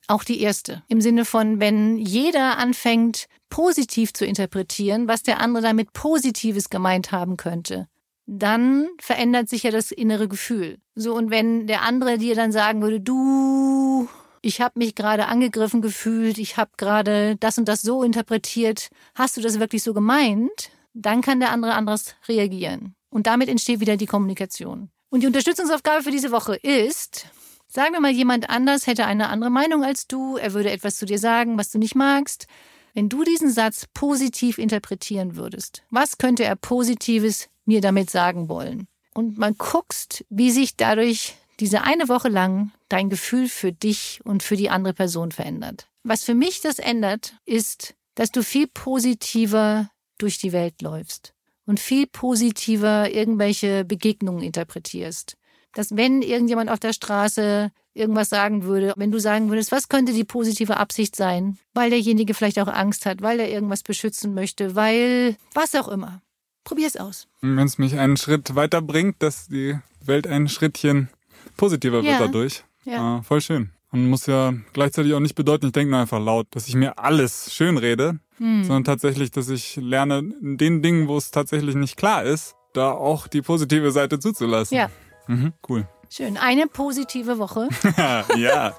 auch 0.08 0.24
die 0.24 0.42
erste. 0.42 0.84
Im 0.88 1.02
Sinne 1.02 1.26
von, 1.26 1.60
wenn 1.60 1.98
jeder 1.98 2.58
anfängt, 2.58 3.28
positiv 3.50 4.14
zu 4.14 4.26
interpretieren, 4.26 5.08
was 5.08 5.24
der 5.24 5.40
andere 5.42 5.64
damit 5.64 5.94
Positives 5.94 6.70
gemeint 6.70 7.12
haben 7.12 7.38
könnte. 7.38 7.88
dann 8.28 8.90
verändert 9.00 9.48
sich 9.48 9.64
ja 9.64 9.72
das 9.72 9.92
innere 9.92 10.28
Gefühl. 10.28 10.80
So, 10.96 11.16
und 11.16 11.32
wenn 11.32 11.66
der 11.66 11.84
andere 11.84 12.18
dir 12.18 12.36
dann 12.36 12.52
sagen 12.52 12.82
würde, 12.82 13.00
du, 13.00 14.10
ich 14.42 14.60
habe 14.60 14.78
mich 14.80 14.96
gerade 14.96 15.28
angegriffen 15.28 15.82
gefühlt, 15.82 16.38
ich 16.38 16.58
habe 16.58 16.72
gerade 16.78 17.38
das 17.38 17.58
und 17.58 17.70
das 17.70 17.82
so 17.82 18.04
interpretiert, 18.04 18.90
hast 19.16 19.38
du 19.38 19.42
das 19.42 19.60
wirklich 19.60 19.82
so 19.82 19.94
gemeint? 19.94 20.72
Dann 20.94 21.22
kann 21.22 21.40
der 21.40 21.52
andere 21.52 21.74
anders 21.74 22.16
reagieren. 22.28 22.96
Und 23.10 23.28
damit 23.28 23.48
entsteht 23.48 23.80
wieder 23.80 23.96
die 23.96 24.06
Kommunikation. 24.06 24.90
Und 25.10 25.22
die 25.22 25.28
Unterstützungsaufgabe 25.28 26.04
für 26.04 26.12
diese 26.12 26.32
Woche 26.32 26.56
ist, 26.56 27.28
sagen 27.68 27.94
wir 27.94 28.00
mal, 28.00 28.12
jemand 28.12 28.50
anders 28.50 28.88
hätte 28.88 29.06
eine 29.06 29.30
andere 29.30 29.50
Meinung 29.50 29.84
als 29.84 30.08
du, 30.08 30.38
er 30.38 30.54
würde 30.54 30.72
etwas 30.72 30.98
zu 30.98 31.06
dir 31.06 31.20
sagen, 31.20 31.58
was 31.58 31.72
du 31.72 31.78
nicht 31.78 31.96
magst. 31.96 32.48
Wenn 32.94 33.10
du 33.10 33.24
diesen 33.24 33.52
Satz 33.52 33.86
positiv 33.94 34.58
interpretieren 34.58 35.36
würdest, 35.36 35.84
was 35.92 36.18
könnte 36.18 36.44
er 36.44 36.56
Positives 36.56 37.50
mir 37.66 37.82
damit 37.82 38.10
sagen 38.10 38.50
wollen? 38.50 38.88
Und 39.14 39.38
man 39.38 39.56
guckst, 39.58 40.26
wie 40.30 40.52
sich 40.52 40.76
dadurch 40.76 41.36
diese 41.60 41.84
eine 41.84 42.08
Woche 42.08 42.30
lang 42.30 42.72
dein 42.90 43.10
Gefühl 43.10 43.50
für 43.50 43.72
dich 43.72 44.22
und 44.24 44.44
für 44.44 44.56
die 44.56 44.70
andere 44.70 44.94
Person 44.94 45.32
verändert. 45.32 45.88
Was 46.04 46.24
für 46.24 46.36
mich 46.36 46.62
das 46.62 46.80
ändert, 46.80 47.36
ist, 47.46 47.96
dass 48.16 48.32
du 48.32 48.44
viel 48.44 48.68
positiver 48.68 49.90
durch 50.18 50.38
die 50.38 50.52
Welt 50.52 50.82
läufst 50.82 51.34
und 51.66 51.80
viel 51.80 52.08
positiver 52.08 53.12
irgendwelche 53.12 53.86
Begegnungen 53.86 54.42
interpretierst. 54.42 55.38
Dass 55.74 55.96
wenn 55.96 56.22
irgendjemand 56.22 56.70
auf 56.70 56.80
der 56.80 56.94
Straße 56.94 57.72
irgendwas 57.94 58.30
sagen 58.30 58.64
würde, 58.64 58.94
wenn 58.96 59.12
du 59.12 59.20
sagen 59.20 59.50
würdest, 59.50 59.72
was 59.72 59.90
könnte 59.90 60.14
die 60.14 60.24
positive 60.24 60.78
Absicht 60.78 61.16
sein, 61.16 61.58
weil 61.74 61.90
derjenige 61.90 62.34
vielleicht 62.34 62.60
auch 62.60 62.68
Angst 62.68 63.06
hat, 63.06 63.22
weil 63.22 63.40
er 63.40 63.50
irgendwas 63.50 63.84
beschützen 63.84 64.34
möchte, 64.34 64.76
weil 64.76 65.36
was 65.54 65.76
auch 65.76 65.88
immer. 65.88 66.22
Probier 66.64 66.88
es 66.88 66.98
aus. 66.98 67.28
Wenn 67.42 67.60
es 67.60 67.78
mich 67.78 67.98
einen 67.98 68.18
Schritt 68.18 68.56
weiterbringt, 68.56 69.16
dass 69.20 69.48
die 69.48 69.78
Welt 70.02 70.28
ein 70.28 70.48
Schrittchen 70.48 71.10
positiver 71.56 72.04
wird 72.04 72.20
dadurch. 72.20 72.64
Ja. 72.84 73.20
Äh, 73.20 73.24
voll 73.24 73.42
schön. 73.42 73.72
Und 73.92 74.10
muss 74.10 74.26
ja 74.26 74.54
gleichzeitig 74.74 75.14
auch 75.14 75.20
nicht 75.20 75.36
bedeuten, 75.36 75.68
ich 75.68 75.72
denke 75.72 75.92
nur 75.92 76.02
einfach 76.02 76.20
laut, 76.20 76.48
dass 76.52 76.68
ich 76.68 76.76
mir 76.76 77.00
alles 77.00 77.54
schön 77.54 77.78
rede, 77.78 78.20
hm. 78.38 78.64
sondern 78.64 78.84
tatsächlich, 78.84 79.32
dass 79.32 79.50
ich 79.50 79.78
lerne, 79.78 80.20
in 80.20 80.58
den 80.58 80.82
Dingen, 80.82 81.08
wo 81.08 81.18
es 81.18 81.32
tatsächlich 81.32 81.76
nicht 81.76 81.96
klar 81.96 82.24
ist, 82.24 82.56
da 82.74 82.92
auch 82.92 83.28
die 83.28 83.42
positive 83.42 83.92
Seite 83.92 84.20
zuzulassen. 84.20 84.78
Ja. 84.78 84.90
Mhm, 85.28 85.54
cool. 85.68 85.88
Schön. 86.10 86.38
Eine 86.38 86.68
positive 86.68 87.38
Woche. 87.38 87.68
ja. 88.38 88.74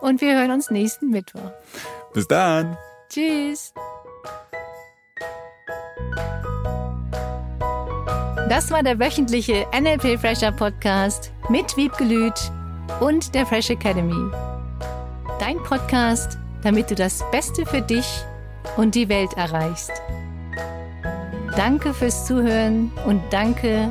Und 0.00 0.20
wir 0.20 0.38
hören 0.38 0.50
uns 0.50 0.70
nächsten 0.70 1.10
Mittwoch. 1.10 1.50
Bis 2.12 2.28
dann. 2.28 2.76
Tschüss. 3.08 3.72
Das 8.48 8.70
war 8.70 8.82
der 8.82 8.98
wöchentliche 8.98 9.66
NLP 9.78 10.18
Fresher 10.18 10.52
Podcast 10.52 11.32
mit 11.50 11.76
Wiebgelüt 11.76 12.50
und 13.00 13.34
der 13.34 13.44
Fresh 13.44 13.70
Academy. 13.70 14.32
Dein 15.38 15.62
Podcast, 15.64 16.38
damit 16.62 16.90
du 16.90 16.94
das 16.94 17.22
Beste 17.30 17.66
für 17.66 17.82
dich 17.82 18.06
und 18.76 18.94
die 18.94 19.08
Welt 19.08 19.32
erreichst. 19.34 19.92
Danke 21.56 21.92
fürs 21.92 22.26
Zuhören 22.26 22.90
und 23.04 23.22
danke 23.30 23.90